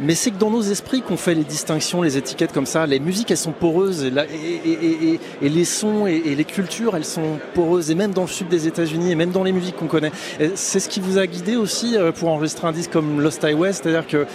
mais 0.00 0.14
c'est 0.14 0.30
que 0.30 0.38
dans 0.38 0.50
nos 0.50 0.62
esprits 0.62 1.00
qu'on 1.02 1.16
fait 1.16 1.34
les 1.34 1.44
distinctions, 1.44 2.02
les 2.02 2.16
étiquettes 2.16 2.52
comme 2.52 2.66
ça. 2.66 2.86
Les 2.86 3.00
musiques, 3.00 3.30
elles 3.30 3.36
sont 3.36 3.52
poreuses, 3.52 4.04
et, 4.04 4.10
la- 4.10 4.24
et- 4.26 4.60
et- 4.64 4.70
et- 4.72 5.08
et- 5.14 5.20
et 5.42 5.48
les 5.48 5.64
sons 5.64 6.06
et, 6.06 6.20
les 6.34 6.44
cultures, 6.44 6.94
elles 6.96 7.04
sont 7.04 7.38
poreuses, 7.54 7.90
et 7.90 7.94
même 7.94 8.12
dans 8.12 8.22
le 8.22 8.28
sud 8.28 8.48
des 8.48 8.66
États-Unis, 8.66 9.12
et 9.12 9.14
même 9.14 9.30
dans 9.30 9.42
les 9.44 9.52
musiques 9.52 9.76
qu'on 9.76 9.86
connaît. 9.86 10.12
C'est 10.54 10.80
ce 10.80 10.88
qui 10.88 11.00
vous 11.00 11.18
a 11.18 11.26
guidé 11.26 11.56
aussi 11.56 11.96
euh, 11.96 12.12
pour 12.12 12.28
enregistrer 12.28 12.66
un 12.66 12.72
disque 12.72 12.92
comme 12.92 13.20
Lost 13.20 13.42
Highway, 13.44 13.72
c'est-à-dire 13.72 14.06
que, 14.06 14.26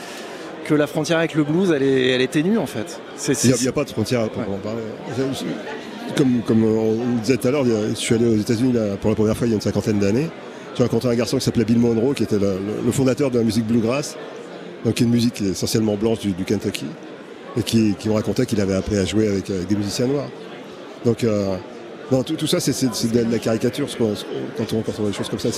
que 0.65 0.73
la 0.73 0.87
frontière 0.87 1.19
avec 1.19 1.35
le 1.35 1.43
blues, 1.43 1.71
elle 1.75 1.83
est, 1.83 2.09
elle 2.09 2.21
est 2.21 2.31
ténue 2.31 2.57
en 2.57 2.65
fait. 2.65 2.99
Il 3.43 3.61
n'y 3.61 3.67
a, 3.67 3.71
pas 3.71 3.83
de 3.83 3.89
frontière 3.89 4.29
pour 4.29 4.41
en 4.41 4.57
parler. 4.57 4.81
Comme, 6.17 6.41
comme 6.45 6.63
on 6.65 6.97
disait 7.21 7.37
tout 7.37 7.47
à 7.47 7.51
l'heure, 7.51 7.65
je 7.65 7.93
suis 7.95 8.15
allé 8.15 8.25
aux 8.25 8.35
États-Unis 8.37 8.73
pour 8.99 9.09
la 9.11 9.15
première 9.15 9.37
fois 9.37 9.47
il 9.47 9.51
y 9.51 9.53
a 9.53 9.55
une 9.55 9.61
cinquantaine 9.61 9.99
d'années. 9.99 10.29
J'ai 10.75 10.83
rencontré 10.83 11.09
un 11.09 11.15
garçon 11.15 11.37
qui 11.37 11.43
s'appelait 11.45 11.65
Bill 11.65 11.79
Monroe, 11.79 12.13
qui 12.13 12.23
était 12.23 12.39
le, 12.39 12.53
le- 12.53 12.85
le 12.85 12.91
fondateur 12.91 13.29
de 13.31 13.37
la 13.37 13.43
musique 13.43 13.65
bluegrass, 13.65 14.17
donc 14.85 14.99
une 14.99 15.09
musique 15.09 15.33
qui 15.35 15.45
est 15.47 15.51
essentiellement 15.51 15.95
blanche 15.95 16.19
du, 16.19 16.31
du 16.31 16.43
Kentucky, 16.45 16.85
et 17.57 17.63
qui, 17.63 17.95
qui 17.99 18.09
me 18.09 18.13
racontait 18.13 18.45
qu'il 18.45 18.61
avait 18.61 18.75
appris 18.75 18.97
à 18.97 19.05
jouer 19.05 19.27
avec, 19.27 19.49
avec 19.49 19.67
des 19.67 19.75
musiciens 19.75 20.07
noirs. 20.07 20.29
Donc, 21.05 21.23
euh, 21.23 21.55
non, 22.11 22.23
tout, 22.23 22.35
tout 22.35 22.47
ça, 22.47 22.59
c'est- 22.59 22.71
de 23.11 23.31
la 23.31 23.39
caricature 23.39 23.89
ce 23.89 23.93
ce 23.97 23.97
quand, 24.57 24.73
on, 24.73 24.81
quand 24.81 24.93
on 24.99 25.01
voit 25.01 25.11
des 25.11 25.15
choses 25.17 25.29
comme 25.29 25.39
ça. 25.39 25.49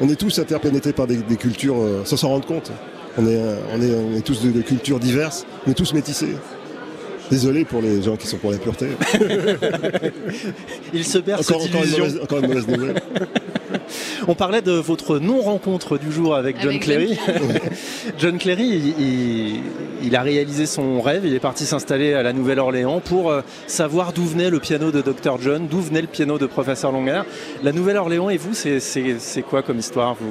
On 0.00 0.08
est 0.08 0.16
tous 0.16 0.38
interpénétrés 0.38 0.92
par 0.92 1.06
des, 1.06 1.16
des 1.16 1.36
cultures 1.36 1.76
euh, 1.80 2.02
sans 2.04 2.16
s'en 2.16 2.28
rendre 2.28 2.46
compte. 2.46 2.70
On 3.18 3.26
est, 3.26 3.36
euh, 3.36 3.56
on 3.74 3.82
est, 3.82 3.94
on 3.94 4.16
est 4.16 4.20
tous 4.22 4.42
de, 4.42 4.50
de 4.50 4.60
cultures 4.62 4.98
diverses, 5.00 5.44
on 5.66 5.70
est 5.70 5.74
tous 5.74 5.92
métissés. 5.94 6.34
Désolé 7.30 7.64
pour 7.64 7.80
les 7.80 8.02
gens 8.02 8.16
qui 8.16 8.26
sont 8.26 8.38
pour 8.38 8.50
la 8.50 8.58
pureté. 8.58 8.88
Il 10.92 11.04
se 11.04 11.18
berce 11.18 11.48
Encore, 11.50 11.64
encore 11.64 11.84
une 11.84 11.90
mauvaise, 11.90 12.20
encore 12.22 12.38
une 12.40 12.46
mauvaise 12.48 12.66
nouvelle. 12.68 13.02
On 14.28 14.34
parlait 14.34 14.62
de 14.62 14.72
votre 14.72 15.18
non-rencontre 15.18 15.98
du 15.98 16.10
jour 16.12 16.34
avec 16.34 16.56
John 16.60 16.68
Avec 16.70 16.82
Cleary. 16.82 17.18
John 18.18 18.38
Cleary, 18.38 18.66
il, 18.98 19.04
il- 19.06 19.60
il 20.02 20.16
a 20.16 20.22
réalisé 20.22 20.64
son 20.64 21.02
rêve, 21.02 21.26
il 21.26 21.34
est 21.34 21.40
parti 21.40 21.66
s'installer 21.66 22.14
à 22.14 22.22
la 22.22 22.32
Nouvelle-Orléans 22.32 23.00
pour 23.00 23.30
euh, 23.30 23.42
savoir 23.66 24.14
d'où 24.14 24.24
venait 24.24 24.48
le 24.48 24.58
piano 24.58 24.90
de 24.90 25.02
Dr. 25.02 25.38
John, 25.42 25.66
d'où 25.70 25.80
venait 25.80 26.00
le 26.00 26.06
piano 26.06 26.38
de 26.38 26.46
Professeur 26.46 26.90
Longer. 26.90 27.20
La 27.62 27.72
Nouvelle-Orléans 27.72 28.30
et 28.30 28.38
vous, 28.38 28.54
c'est- 28.54 29.42
quoi 29.42 29.62
comme 29.62 29.78
histoire? 29.78 30.16
Vous... 30.18 30.30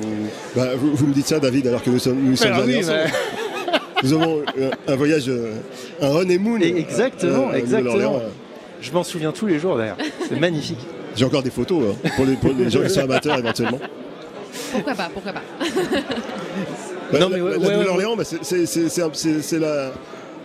Bah, 0.55 0.69
vous, 0.75 0.95
vous 0.95 1.05
me 1.07 1.13
dites 1.13 1.27
ça, 1.27 1.39
David, 1.39 1.67
alors 1.67 1.83
que 1.83 1.89
nous 1.91 1.99
sommes, 1.99 2.19
nous 2.19 2.35
sommes 2.35 2.51
Ah 2.55 2.61
oui, 2.65 2.77
ensemble. 2.77 2.97
Nous 4.01 4.13
avons 4.13 4.41
euh, 4.57 4.71
un 4.87 4.95
voyage, 4.95 5.25
euh, 5.27 5.51
un 6.01 6.07
honeymoon. 6.07 6.61
Et 6.61 6.73
exactement, 6.77 7.49
euh, 7.49 7.53
à 7.55 7.57
exactement. 7.57 8.21
Je 8.81 8.91
m'en 8.93 9.03
souviens 9.03 9.33
tous 9.33 9.45
les 9.45 9.59
jours 9.59 9.75
d'ailleurs. 9.77 9.97
C'est 10.29 10.39
magnifique. 10.39 10.79
J'ai 11.15 11.25
encore 11.25 11.43
des 11.43 11.49
photos 11.51 11.95
hein, 12.05 12.09
pour, 12.15 12.25
les, 12.25 12.35
pour 12.35 12.51
les 12.53 12.69
gens 12.69 12.81
qui 12.81 12.89
sont 12.89 13.01
amateurs 13.01 13.37
éventuellement. 13.39 13.79
Pourquoi 14.71 14.93
pas, 14.93 15.09
pourquoi 15.13 15.33
pas. 15.33 15.41
Bah, 17.11 17.19
Non, 17.19 17.29
la- 17.29 17.35
mais 17.35 17.41
ouais, 17.41 17.51
la 17.51 17.57
ouais, 17.57 17.73
Nouvelle-Orléans, 17.73 18.15
bah, 18.15 18.23
c'est- 18.23 18.43
c'est- 18.43 18.65
c'est 18.65 18.89
c'est 18.89 19.01
un- 19.01 19.09
c'est- 19.13 19.41
c'est 19.41 19.59
la, 19.59 19.91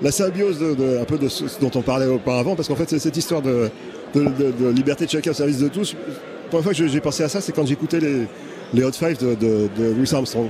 la 0.02 0.10
symbiose 0.10 0.58
de, 0.58 0.74
de- 0.74 0.98
un 1.00 1.04
peu 1.04 1.18
de 1.18 1.28
ce 1.28 1.44
dont 1.60 1.70
on 1.74 1.82
parlait 1.82 2.06
auparavant, 2.06 2.56
parce 2.56 2.68
qu'en 2.68 2.76
fait, 2.76 2.88
c'est 2.88 2.98
cette 2.98 3.16
histoire 3.16 3.42
de, 3.42 3.68
de- 4.14 4.20
de- 4.24 4.52
de 4.64 4.68
liberté 4.70 5.04
de 5.06 5.10
chacun 5.10 5.30
au 5.30 5.34
service 5.34 5.58
de 5.58 5.68
tous. 5.68 5.94
La 5.94 6.48
première 6.48 6.64
fois 6.64 6.72
que 6.74 6.86
j'ai 6.86 7.00
pensé 7.00 7.22
à 7.22 7.28
ça, 7.28 7.40
c'est 7.40 7.52
quand 7.52 7.66
j'écoutais 7.66 8.00
les, 8.00 8.26
les 8.72 8.84
Hot 8.84 8.92
Five 8.92 9.18
de, 9.18 9.34
de- 9.34 9.68
de 9.76 9.90
Louis 9.96 10.08
Armstrong. 10.12 10.48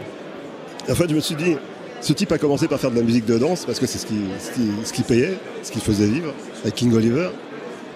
Et 0.88 0.92
en 0.92 0.94
fait, 0.94 1.08
je 1.08 1.14
me 1.14 1.20
suis 1.20 1.34
dit, 1.34 1.56
ce 2.00 2.12
type 2.12 2.30
a 2.32 2.38
commencé 2.38 2.68
par 2.68 2.78
faire 2.78 2.90
de 2.90 2.96
la 2.96 3.02
musique 3.02 3.24
de 3.24 3.38
danse, 3.38 3.64
parce 3.64 3.78
que 3.78 3.86
c'est 3.86 3.98
ce 3.98 4.06
qui, 4.06 4.20
ce, 4.38 4.50
qui, 4.52 4.68
ce 4.84 4.92
qui 4.92 5.02
payait, 5.02 5.34
ce 5.62 5.70
qui 5.72 5.80
faisait 5.80 6.06
vivre, 6.06 6.32
avec 6.62 6.74
King 6.74 6.92
Oliver. 6.94 7.28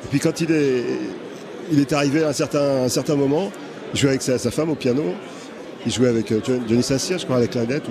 Et 0.05 0.09
puis 0.11 0.21
quand 0.21 0.41
il 0.41 0.51
est, 0.53 0.85
il 1.71 1.81
est 1.81 1.93
arrivé 1.93 2.25
à 2.25 2.29
un 2.29 2.33
certain, 2.33 3.17
moment, 3.17 3.51
Il 3.95 4.01
jouait 4.01 4.11
avec 4.11 4.23
sa, 4.23 4.39
femme 4.51 4.71
au 4.71 4.75
piano. 4.75 5.05
Il 5.87 5.93
jouait 5.93 6.09
avec 6.09 6.33
euh, 6.33 6.41
John- 6.45 6.63
Johnny 6.69 6.83
Sassier, 6.83 7.19
je 7.19 7.25
crois, 7.25 7.37
à 7.37 7.41
la 7.41 7.47
clarinette. 7.47 7.85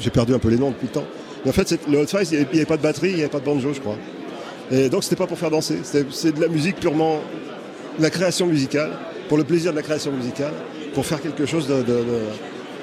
J'ai 0.00 0.10
perdu 0.10 0.34
un 0.34 0.38
peu 0.38 0.48
les 0.48 0.58
noms 0.58 0.70
depuis 0.70 0.86
le 0.86 0.92
temps. 0.92 1.06
Mais 1.44 1.50
en 1.50 1.52
fait, 1.52 1.78
le 1.88 1.98
Hot 1.98 2.06
Five, 2.06 2.26
il 2.30 2.38
n'y 2.38 2.44
avait, 2.44 2.64
pas 2.64 2.76
de 2.76 2.82
batterie, 2.82 3.10
il 3.10 3.16
n'y 3.16 3.20
avait 3.20 3.30
pas 3.30 3.40
de 3.40 3.44
banjo, 3.44 3.72
je 3.72 3.80
crois. 3.80 3.96
Et 4.70 4.88
donc, 4.88 5.04
c'était 5.04 5.16
pas 5.16 5.26
pour 5.26 5.38
faire 5.38 5.50
danser. 5.50 5.78
C'est 5.82 6.34
de 6.34 6.40
la 6.40 6.48
musique 6.48 6.76
purement. 6.76 7.20
la 7.98 8.10
création 8.10 8.46
musicale, 8.46 8.90
pour 9.28 9.38
le 9.38 9.44
plaisir 9.44 9.72
de 9.72 9.76
la 9.76 9.82
création 9.82 10.12
musicale, 10.12 10.52
pour 10.94 11.06
faire 11.06 11.20
quelque 11.20 11.46
chose 11.46 11.68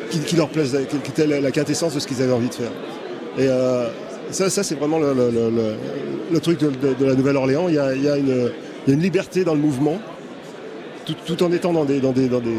qui, 0.10 0.36
leur 0.36 0.50
plaise, 0.50 0.78
qui, 0.90 0.98
était 0.98 1.28
la, 1.28 1.52
quintessence 1.52 1.96
de 1.96 2.00
ce 2.00 2.08
qu'ils 2.08 2.22
avaient 2.22 2.34
envie 2.34 2.50
de 2.50 2.54
faire. 2.54 2.72
Et 3.38 3.48
euh, 3.48 3.88
ça, 4.32 4.50
c'est 4.50 4.76
vraiment 4.76 5.00
le, 5.00 6.40
truc 6.40 6.60
de, 6.60 7.06
la 7.06 7.16
Nouvelle-Orléans. 7.16 7.68
Il 7.70 7.76
y 7.76 7.80
a 7.80 8.18
une 8.18 9.02
liberté 9.02 9.44
dans 9.44 9.56
le 9.56 9.62
mouvement, 9.62 10.00
tout, 11.06 11.16
tout 11.26 11.44
en 11.44 11.52
étant 11.52 11.74
dans 11.74 11.86
des, 11.86 12.00
dans 12.00 12.12
des, 12.12 12.28
dans 12.30 12.40
des, 12.40 12.58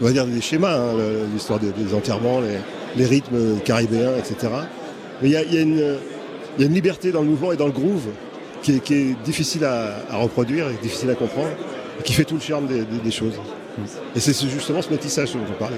on 0.00 0.04
va 0.04 0.12
dire 0.12 0.26
des 0.26 0.40
schémas, 0.40 0.76
hein, 0.76 0.94
l'histoire 1.32 1.58
des, 1.58 1.70
des 1.72 1.94
enterrements, 1.94 2.40
les, 2.40 2.58
les 2.96 3.06
rythmes 3.06 3.58
caribéens, 3.64 4.12
etc. 4.18 4.52
Mais 5.22 5.28
il 5.28 5.32
y 5.32 5.36
a, 5.36 5.42
il 5.42 5.54
y 5.54 5.58
a 5.58 5.62
une, 5.62 5.96
il 6.56 6.60
y 6.62 6.64
a 6.64 6.66
une 6.66 6.74
liberté 6.74 7.12
dans 7.12 7.20
le 7.22 7.28
mouvement 7.28 7.52
et 7.52 7.56
dans 7.56 7.66
le 7.66 7.72
groove 7.72 8.08
qui 8.62 8.72
est, 8.76 8.80
qui 8.80 8.94
est 8.94 9.16
difficile 9.24 9.64
à, 9.64 9.96
à 10.10 10.16
reproduire 10.16 10.68
et 10.68 10.74
difficile 10.82 11.10
à 11.10 11.14
comprendre, 11.14 11.48
et 11.98 12.02
qui 12.02 12.12
fait 12.12 12.24
tout 12.24 12.34
le 12.34 12.40
charme 12.40 12.66
des, 12.66 13.10
choses. 13.10 13.34
Et 14.14 14.20
c'est 14.20 14.32
ce- 14.34 14.46
justement 14.46 14.82
ce 14.82 14.90
métissage 14.90 15.32
dont 15.32 15.38
on 15.48 15.58
parlait. 15.58 15.76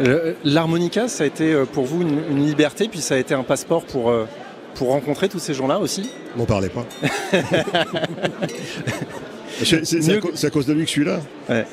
Le- 0.00 0.36
L'harmonica, 0.44 1.06
ça 1.08 1.24
a 1.24 1.26
été 1.26 1.52
euh, 1.52 1.64
pour 1.64 1.84
vous 1.84 2.02
une, 2.02 2.18
une 2.30 2.44
liberté, 2.46 2.88
puis 2.88 3.00
ça 3.00 3.14
a 3.14 3.18
été 3.18 3.34
un 3.34 3.42
passeport 3.44 3.84
pour, 3.84 4.10
euh, 4.10 4.26
pour 4.74 4.88
rencontrer 4.88 5.28
tous 5.28 5.38
ces 5.38 5.54
gens-là 5.54 5.78
aussi? 5.78 6.10
M'en 6.36 6.44
parlez 6.44 6.68
pas. 6.70 6.84
C'est 9.62 10.44
à, 10.44 10.50
cause 10.50 10.66
de 10.66 10.72
lui 10.72 10.82
que 10.82 10.86
je 10.86 10.92
suis 10.92 11.04
là. 11.04 11.20
Ouais. 11.48 11.64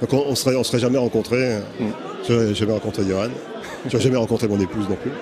Donc 0.00 0.12
on, 0.12 0.24
on 0.28 0.34
serait, 0.34 0.56
on 0.56 0.64
serait 0.64 0.78
jamais 0.78 0.98
rencontrés. 0.98 1.58
Mm. 1.80 1.84
Je 2.26 2.32
n'aurais 2.32 2.54
jamais 2.54 2.72
rencontré 2.72 3.02
Johan. 3.08 3.28
Je 3.86 3.92
n'aurais 3.92 4.04
jamais 4.04 4.16
rencontré 4.16 4.48
mon 4.48 4.60
épouse 4.60 4.88
non 4.88 4.96
plus. 4.96 5.12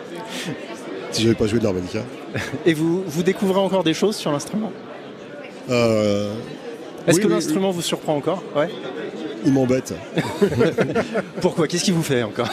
Si 1.11 1.23
je 1.23 1.29
n'avais 1.29 1.39
pas 1.39 1.47
joué 1.47 1.59
de 1.59 1.65
l'harmonica. 1.65 2.01
Et 2.67 2.75
vous, 2.75 3.03
vous 3.07 3.23
découvrez 3.23 3.61
encore 3.61 3.85
des 3.85 3.95
choses 3.95 4.17
sur 4.17 4.33
l'instrument? 4.33 4.73
Euh, 5.71 6.33
Est-ce 7.07 7.17
oui, 7.17 7.23
que 7.23 7.29
oui, 7.29 7.35
l'instrument 7.35 7.71
vous 7.71 7.83
surprend 7.83 8.17
encore? 8.17 8.43
Ouais. 8.57 8.69
Il 9.45 9.53
m'embête. 9.53 9.95
Pourquoi? 11.41 11.67
Qu'est-ce 11.67 11.85
qui 11.85 11.91
vous 11.91 12.03
fait 12.03 12.23
encore? 12.23 12.49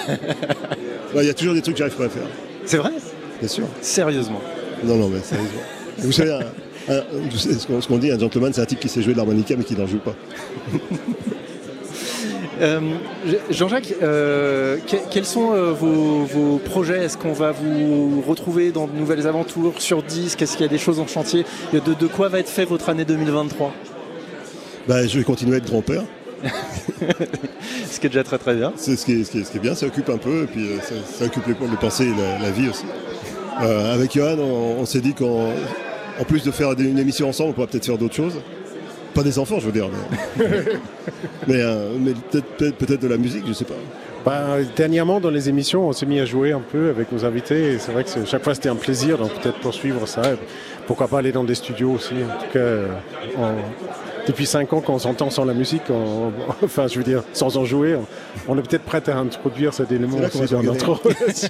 Il 1.15 1.23
y 1.23 1.29
a 1.29 1.34
toujours 1.34 1.53
des 1.53 1.62
trucs 1.62 1.75
que 1.75 1.79
j'arrive 1.79 1.95
pas 1.95 2.05
à 2.05 2.10
faire. 2.10 2.27
C'est 2.65 2.77
vrai? 2.77 2.91
Bien 3.39 3.47
sûr. 3.47 3.65
Sérieusement 3.82 4.41
Non, 4.84 4.95
non, 4.95 5.10
mais 5.10 5.21
sérieusement. 5.21 5.62
Vous 5.99 6.12
savez, 6.12 6.39
un- 6.89 7.38
savez 7.38 7.56
ce 7.56 7.67
qu'on 7.67 7.80
qu'on 7.80 7.97
dit, 7.97 8.12
un 8.12 8.19
gentleman, 8.19 8.52
c'est 8.54 8.62
un 8.62 8.65
type 8.65 8.80
qui 8.80 8.89
sait 8.89 9.02
jouer 9.02 9.13
de 9.13 9.17
l'harmonica 9.17 9.56
mais 9.58 9.63
qui 9.63 9.75
n'en 9.75 9.88
joue 9.88 9.99
pas. 9.99 10.15
Euh, 12.62 12.80
Jean-Jacques, 13.49 13.93
euh, 14.04 14.78
que- 14.86 14.97
quels 15.10 15.23
sont 15.25 15.54
euh, 15.54 15.71
vos, 15.71 16.25
vos 16.25 16.58
projets? 16.58 17.06
Est-ce 17.06 17.17
qu'on 17.17 17.32
va 17.32 17.52
vous 17.54 18.21
retrouver 18.28 18.71
dans 18.71 18.86
de 18.86 18.91
nouvelles 18.97 19.28
aventures 19.28 19.71
sur 19.78 20.04
disque? 20.04 20.41
Est-ce 20.41 20.54
qu'il 20.58 20.63
y 20.63 20.65
a 20.65 20.69
des 20.69 20.78
choses 20.78 20.99
en 20.99 21.08
chantier? 21.08 21.45
De, 21.71 21.80
de 21.80 22.08
quoi 22.08 22.28
va 22.28 22.39
être 22.39 22.49
fait 22.49 22.65
votre 22.65 22.89
année 22.89 23.06
2023 23.06 23.73
Bah, 24.89 25.08
je 25.08 25.17
vais 25.19 25.23
continuer 25.23 25.54
à 25.56 25.58
être 25.60 25.67
grand-père. 25.71 26.04
Ce 27.89 27.97
qui 27.99 28.08
est 28.08 28.10
déjà 28.10 28.25
très 28.25 28.38
très 28.38 28.56
bien. 28.56 28.73
C'est 28.75 28.97
ce 28.97 29.06
qui, 29.06 29.13
est, 29.21 29.23
ce, 29.23 29.32
qui 29.32 29.39
est, 29.39 29.43
ce 29.45 29.52
qui 29.52 29.58
est 29.58 29.62
bien, 29.62 29.73
ça 29.75 29.86
occupe 29.86 30.10
un 30.10 30.17
peu, 30.17 30.43
et 30.43 30.47
puis 30.47 30.67
ça, 30.84 30.95
ça 31.17 31.25
occupe 31.28 31.47
les, 31.47 31.54
les 31.54 31.78
pensées 31.78 32.08
et 32.08 32.21
la, 32.21 32.39
la 32.39 32.52
vie 32.52 32.67
aussi. 32.69 32.84
Avec 33.58 34.13
Johan, 34.13 34.38
on, 34.38 34.82
on 34.82 34.86
s'est 34.86 35.02
dit 35.02 35.13
qu'en 35.13 35.49
en 36.19 36.23
plus 36.23 36.43
de 36.43 36.51
faire 36.51 36.75
des- 36.75 36.86
une 36.89 36.99
émission 36.99 37.29
ensemble, 37.29 37.51
on 37.51 37.53
pourrait 37.53 37.67
peut-être 37.67 37.86
faire 37.86 37.97
d'autres 37.97 38.15
choses. 38.15 38.36
Pas 39.13 39.23
des 39.23 39.39
enfants, 39.39 39.60
je 39.60 39.65
veux 39.65 39.71
dire, 39.71 39.88
mais, 40.38 40.45
mais, 41.47 41.62
euh, 41.62 41.89
mais 41.99 42.12
peut-être 42.32 43.01
de 43.01 43.08
la 43.08 43.17
musique, 43.17 43.43
je 43.47 43.53
sais 43.53 43.65
pas. 43.65 43.73
Bah, 44.25 44.58
dernièrement, 44.75 45.19
dans 45.19 45.29
les 45.32 45.47
émissions, 45.49 45.88
on 45.88 45.93
s'est 45.93 46.05
mis 46.05 46.19
à 46.19 46.25
jouer 46.25 46.51
un 46.51 46.60
peu 46.60 46.89
avec 46.89 47.12
nos 47.12 47.25
invités. 47.25 47.73
Et 47.73 47.79
c'est 47.79 47.91
vrai 47.91 48.03
que 48.03 48.10
chaque 48.25 48.43
fois, 48.43 48.53
c'était 48.53 48.69
un 48.69 48.75
plaisir, 48.75 49.17
donc 49.17 49.32
peut-être 49.41 49.60
poursuivre 49.60 50.08
ça. 50.08 50.21
Pourquoi 50.88 51.08
pas 51.08 51.19
aller 51.19 51.32
dans 51.32 51.43
des 51.45 51.55
studios 51.55 51.91
aussi. 51.93 52.13
En 52.15 52.43
tout 52.43 52.51
cas, 52.53 52.60
euh, 52.60 52.88
on- 53.38 54.27
depuis 54.27 54.45
cinq 54.45 54.73
ans 54.73 54.82
qu'on 54.82 54.99
s'entend 54.99 55.29
sans 55.32 55.45
la 55.45 55.53
musique, 55.53 55.84
on- 55.89 56.32
enfin, 56.63 56.88
je 56.88 56.97
veux 56.97 57.03
dire, 57.03 57.23
sans 57.34 57.58
en 57.58 57.65
jouer, 57.65 57.95
on, 57.95 58.05
on 58.53 58.58
est 58.58 58.62
peut-être 58.62 58.84
prêt 58.84 59.01
à 59.10 59.17
introduire 59.17 59.73
cet 59.73 59.91
élément 59.91 60.17
aussi 60.17 60.53
dans 60.53 60.62
notre 60.63 60.91
relation. 61.03 61.49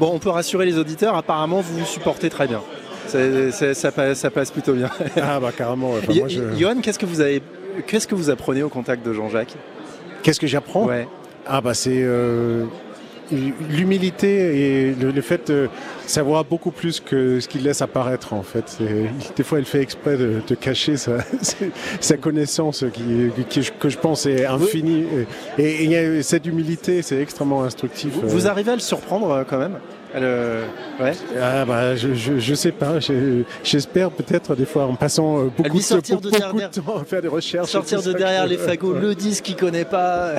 Bon, 0.00 0.10
on 0.14 0.18
peut 0.18 0.30
rassurer 0.30 0.64
les 0.66 0.78
auditeurs, 0.78 1.14
apparemment 1.14 1.60
vous 1.60 1.78
vous 1.80 1.86
supportez 1.86 2.30
très 2.30 2.48
bien. 2.48 2.60
Ça, 3.08 4.30
passe, 4.30 4.50
plutôt 4.50 4.72
bien. 4.74 4.90
ah 5.20 5.40
bah 5.40 5.50
carrément. 5.56 5.90
enfin, 5.92 6.12
Yo- 6.12 6.20
moi, 6.20 6.28
je- 6.28 6.58
Johan, 6.58 6.76
qu'est-ce 6.82 6.98
que 6.98 7.06
vous 7.06 7.20
avez, 7.20 7.42
qu'est-ce 7.86 8.06
que 8.06 8.14
vous 8.14 8.30
apprenez 8.30 8.62
au 8.62 8.68
contact 8.68 9.04
de 9.06 9.12
Jean-Jacques? 9.12 9.54
Qu'est-ce 10.22 10.40
que 10.40 10.46
j'apprends? 10.46 10.84
Ouais. 10.86 11.06
Ah 11.46 11.60
bah 11.60 11.72
c'est 11.74 12.02
euh, 12.02 12.64
l'humilité 13.70 14.88
et 14.88 14.94
le, 14.94 15.10
le 15.10 15.20
fait 15.22 15.48
de 15.50 15.68
savoir 16.06 16.44
beaucoup 16.44 16.70
plus 16.70 17.00
que 17.00 17.40
ce 17.40 17.48
qu'il 17.48 17.62
laisse 17.62 17.82
apparaître 17.82 18.32
en 18.32 18.42
fait. 18.42 18.78
Des 19.36 19.42
fois, 19.44 19.58
il 19.58 19.64
fait 19.64 19.80
exprès 19.80 20.16
de, 20.16 20.40
de 20.46 20.54
cacher 20.54 20.96
sa, 20.96 21.18
sa 22.00 22.16
connaissance 22.16 22.84
qui, 22.92 23.30
qui- 23.48 23.70
que 23.78 23.88
je 23.88 23.98
pense 23.98 24.26
est 24.26 24.46
infinie. 24.46 25.04
Et, 25.58 26.22
cette 26.22 26.46
humilité, 26.46 27.02
c'est 27.02 27.20
extrêmement 27.20 27.62
instructif. 27.64 28.12
Vous, 28.14 28.28
vous 28.28 28.46
arrivez 28.48 28.72
à 28.72 28.74
le 28.74 28.80
surprendre 28.80 29.30
euh, 29.30 29.44
quand 29.48 29.58
même? 29.58 29.78
Elle, 30.14 30.22
euh, 30.24 30.64
ouais. 31.00 31.12
Ah 31.40 31.64
bah 31.66 31.94
je, 31.94 32.14
je, 32.14 32.38
je 32.38 32.54
sais 32.54 32.72
pas, 32.72 32.98
Je- 32.98 33.42
j'espère 33.62 34.10
peut-être 34.10 34.54
des 34.54 34.64
fois 34.64 34.86
en 34.86 34.94
passant 34.94 35.38
euh, 35.38 35.42
beaucoup, 35.54 35.68
de, 35.78 36.14
beaucoup 36.14 36.30
derrière- 36.30 36.70
de 36.70 36.80
temps 36.80 36.96
à 36.98 37.04
faire 37.04 37.20
des 37.22 37.28
recherches. 37.28 37.68
Sortir 37.70 38.02
de 38.02 38.12
derrière 38.14 38.44
que- 38.44 38.48
les 38.50 38.56
fagots, 38.56 38.94
le 38.94 39.14
disque 39.14 39.44
qu'il 39.44 39.56
connaît 39.56 39.84
pas. 39.84 40.32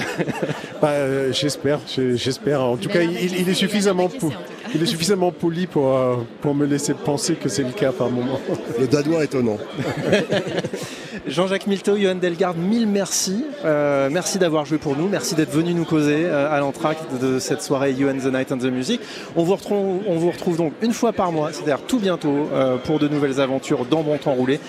Bah, 0.82 0.90
euh, 0.92 1.32
j'espère, 1.34 1.80
je- 1.88 2.16
j'espère. 2.16 2.62
En 2.64 2.78
tout 2.78 2.88
Mais 2.88 2.94
cas, 2.94 3.02
il, 3.04 3.42
il 3.42 3.50
est 3.50 3.54
suffisamment 3.54 4.08
a 4.08 4.32
il 4.76 4.82
est 4.84 4.86
suffisamment 4.86 5.32
poli 5.32 5.68
pour 5.68 5.96
euh, 5.96 6.16
pour 6.42 6.54
me 6.56 6.66
laisser 6.66 6.94
penser 6.94 7.36
que 7.36 7.50
c'est 7.50 7.64
le 7.64 7.72
cas 7.72 7.92
par 7.92 8.10
moment. 8.10 8.40
Le 8.80 8.88
danois 8.88 9.24
étonnant. 9.24 9.58
Jean-Jacques 11.28 11.68
Milteau, 11.68 11.98
Johan 11.98 12.16
Delgarde, 12.16 12.58
mille 12.58 12.88
merci. 12.88 13.46
Euh, 13.66 14.10
merci 14.12 14.40
d'avoir 14.40 14.66
joué 14.66 14.78
pour 14.78 14.96
nous. 14.96 15.08
Merci 15.08 15.36
d'être 15.36 15.52
venu 15.52 15.74
nous 15.74 15.86
causer 15.86 16.24
euh, 16.26 16.52
à 16.52 16.60
l'entracte 16.60 17.04
de 17.22 17.40
cette 17.40 17.62
soirée 17.62 17.92
You 17.94 18.10
and 18.10 18.18
the 18.20 18.32
Night 18.34 18.52
and 18.52 18.58
the 18.58 18.66
Music. 18.72 19.02
On 19.36 19.44
vous 19.44 19.56
retrouve, 19.56 20.00
on 20.08 20.16
vous 20.16 20.32
retrouve 20.32 20.58
donc 20.58 20.74
une 20.82 20.94
fois 20.94 21.14
par 21.14 21.32
mois, 21.32 21.52
c'est-à-dire 21.52 21.82
tout 21.88 22.00
bientôt, 22.00 22.48
euh, 22.54 22.78
pour 22.78 23.00
de 23.00 23.08
nouvelles 23.08 23.40
aventures 23.40 23.86
dans 23.86 24.02
Bon 24.02 24.18
Temps 24.18 24.34
Roulé. 24.34 24.60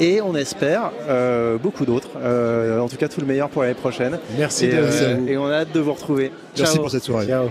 Et 0.00 0.20
on 0.22 0.34
espère 0.34 0.90
euh, 1.08 1.58
beaucoup 1.58 1.84
d'autres. 1.84 2.10
Euh, 2.16 2.80
en 2.80 2.88
tout 2.88 2.96
cas, 2.96 3.08
tout 3.08 3.20
le 3.20 3.26
meilleur 3.26 3.48
pour 3.50 3.62
l'année 3.62 3.74
prochaine. 3.74 4.18
Merci 4.38 4.66
Et, 4.66 4.72
de 4.72 4.78
à 4.78 4.82
vous. 5.14 5.28
et 5.28 5.36
on 5.36 5.46
a 5.46 5.56
hâte 5.60 5.72
de 5.72 5.80
vous 5.80 5.92
retrouver. 5.92 6.32
Merci 6.56 6.72
Ciao. 6.74 6.82
pour 6.82 6.90
cette 6.90 7.04
soirée. 7.04 7.26
Ciao. 7.26 7.48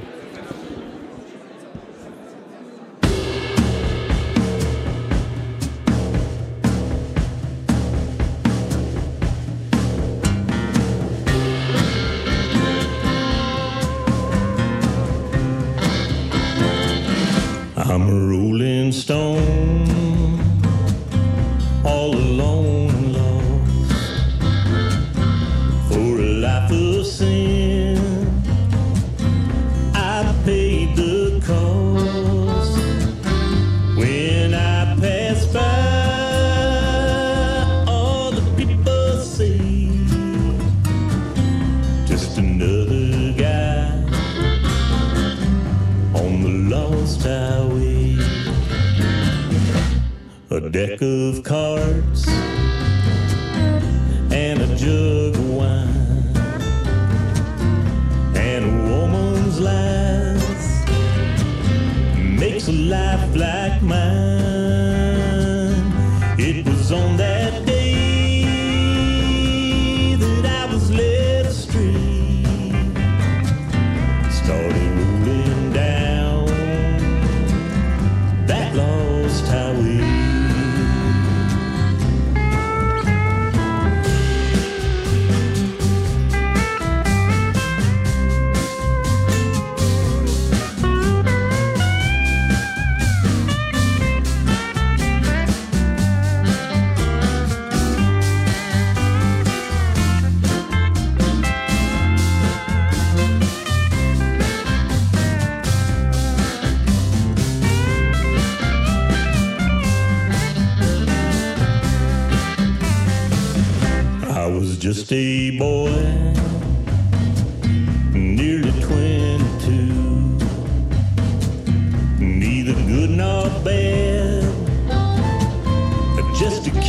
Life 62.72 63.36
like 63.36 63.82
mine. 63.82 64.00
It 66.38 66.66
was 66.66 66.92
on 66.92 67.18
that 67.18 67.39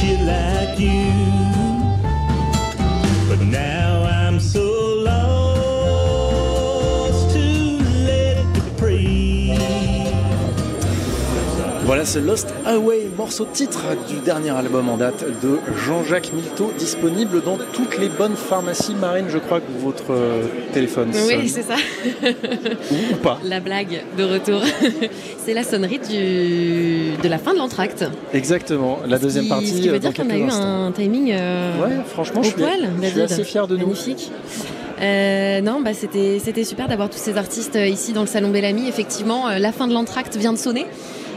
just 0.01 0.03
a 0.03 0.17
kid 0.17 0.21
like 0.27 0.79
you. 0.79 1.30
Voilà, 12.03 12.27
Lost 12.27 12.55
Away, 12.65 13.11
morceau 13.15 13.47
titre 13.53 13.83
du 14.09 14.21
dernier 14.21 14.49
album 14.51 14.89
en 14.89 14.97
date 14.97 15.23
de 15.43 15.59
Jean-Jacques 15.87 16.33
Milteau, 16.33 16.73
disponible 16.79 17.43
dans 17.43 17.59
toutes 17.75 17.99
les 17.99 18.09
bonnes 18.09 18.37
pharmacies 18.37 18.95
marines. 18.95 19.27
Je 19.29 19.37
crois 19.37 19.61
que 19.61 19.71
votre 19.83 20.11
euh, 20.15 20.45
téléphone 20.73 21.13
sonne. 21.13 21.41
Oui, 21.41 21.49
c'est 21.51 21.61
ça. 21.63 21.75
Ou 23.13 23.17
pas. 23.17 23.39
La 23.45 23.61
blague 23.61 24.03
de 24.17 24.25
retour. 24.25 24.63
c'est 25.45 25.53
la 25.53 25.63
sonnerie 25.63 25.99
du... 25.99 27.23
de 27.23 27.29
la 27.29 27.37
fin 27.37 27.53
de 27.53 27.59
l'entracte. 27.59 28.07
Exactement, 28.33 29.01
la 29.07 29.19
deuxième 29.19 29.45
qui- 29.45 29.51
partie. 29.51 29.67
Ce 29.67 29.81
qui 29.83 29.89
euh, 29.91 29.93
veut 29.93 29.99
dans 29.99 30.09
dire 30.09 30.25
qu'on 30.25 30.31
a 30.31 30.39
eu 30.39 30.45
instants. 30.45 30.87
un 30.87 30.93
timing 30.93 31.33
euh, 31.33 31.83
Ouais, 31.85 31.97
franchement, 32.07 32.41
au 32.41 32.45
je 32.45 32.49
suis, 32.49 32.57
poil, 32.57 32.89
je 33.03 33.09
suis 33.09 33.21
assez 33.21 33.45
fier 33.45 33.67
de 33.67 33.77
nous. 33.77 33.89
Magnifique. 33.89 34.33
Euh, 35.01 35.61
non, 35.63 35.81
bah 35.81 35.93
c'était 35.95 36.65
super 36.65 36.87
d'avoir 36.89 37.09
tous 37.09 37.19
ces 37.19 37.37
artistes 37.39 37.77
euh, 37.77 37.87
ici 37.87 38.13
dans 38.13 38.21
le 38.21 38.27
salon 38.27 38.51
Bellamy. 38.51 38.89
Effectivement, 38.89 39.49
euh, 39.49 39.59
la 39.59 39.73
fin 39.73 39.87
de 39.87 39.95
l'entracte 39.95 40.37
vient 40.37 40.53
de 40.53 40.59
sonner. 40.59 40.87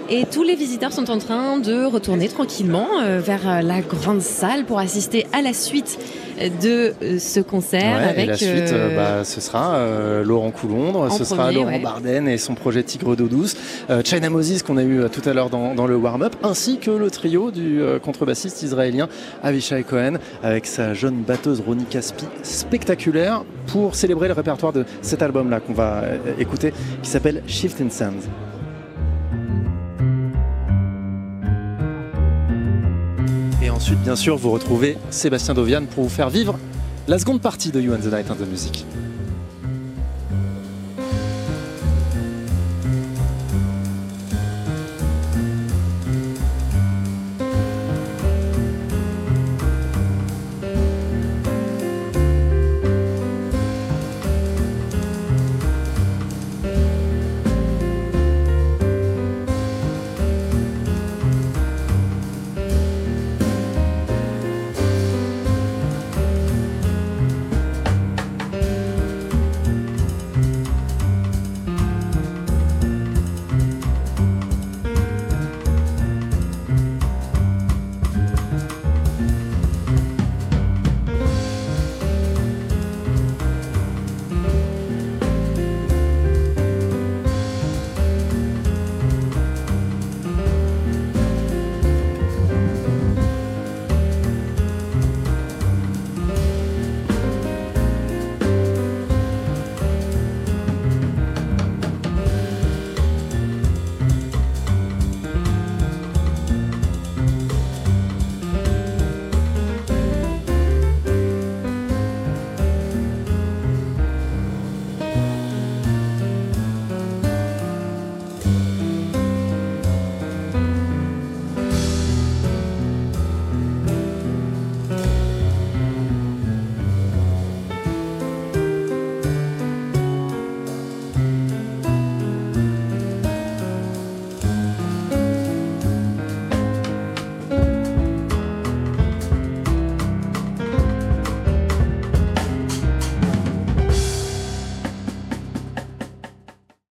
Et 0.09 0.25
tous 0.25 0.43
les 0.43 0.55
visiteurs 0.55 0.91
sont 0.91 1.09
en 1.09 1.17
train 1.17 1.57
de 1.57 1.85
retourner 1.85 2.27
tranquillement 2.27 2.87
euh, 3.01 3.19
vers 3.23 3.47
euh, 3.47 3.61
la 3.61 3.81
grande 3.81 4.21
salle 4.21 4.65
pour 4.65 4.79
assister 4.79 5.25
à 5.31 5.41
la 5.41 5.53
suite 5.53 5.97
de 6.61 6.93
euh, 7.01 7.19
ce 7.19 7.39
concert 7.39 7.97
Ouais, 7.97 8.09
avec 8.09 8.23
et 8.23 8.27
la 8.27 8.37
suite, 8.37 8.71
euh, 8.73 8.95
bah, 8.95 9.23
ce 9.23 9.39
sera 9.39 9.75
euh, 9.75 10.23
Laurent 10.23 10.51
Coulondre, 10.51 11.01
En 11.01 11.09
ce 11.09 11.23
sera 11.23 11.51
Laurent 11.51 11.67
ouais. 11.67 11.79
Barden 11.79 12.27
et 12.27 12.37
son 12.37 12.53
projet 12.53 12.83
Tigre 12.83 13.15
d'eau 13.15 13.27
douce, 13.27 13.55
euh, 13.89 14.01
China 14.03 14.29
Moses 14.29 14.61
qu'on 14.61 14.77
a 14.77 14.83
eu 14.83 15.03
tout 15.11 15.27
à 15.27 15.33
l'heure 15.33 15.49
dans, 15.49 15.73
dans 15.73 15.87
le 15.87 15.95
warm-up, 15.95 16.35
ainsi 16.43 16.79
que 16.79 16.91
le 16.91 17.09
trio 17.09 17.51
du 17.51 17.81
contrebassiste 18.03 18.61
israélien 18.63 19.07
Avishai 19.41 19.83
Cohen 19.83 20.15
avec 20.43 20.65
sa 20.65 20.93
jeune 20.93 21.21
batteuse 21.21 21.61
Ronnie 21.65 21.85
Caspi, 21.85 22.25
spectaculaire 22.41 23.43
pour 23.67 23.95
célébrer 23.95 24.27
le 24.27 24.33
répertoire 24.33 24.73
de 24.73 24.85
cet 25.01 25.21
album-là 25.21 25.59
qu'on 25.59 25.73
va 25.73 26.03
écouter, 26.39 26.73
qui 27.01 27.09
s'appelle 27.09 27.41
Shift 27.47 27.79
in 27.81 27.89
Sand. 27.89 28.21
Ensuite, 33.83 33.99
bien 33.99 34.15
sûr, 34.15 34.37
vous 34.37 34.51
retrouvez 34.51 34.97
Sébastien 35.09 35.53
Dovian 35.53 35.83
pour 35.83 36.05
vous 36.05 36.09
faire 36.09 36.29
vivre 36.29 36.57
la 37.09 37.19
seconde 37.19 37.41
partie 37.41 37.69
de 37.69 37.81
You 37.81 37.93
and 37.93 37.97
the 37.97 38.13
Night 38.13 38.31
and 38.31 38.35
the 38.35 38.47
Music. 38.47 38.85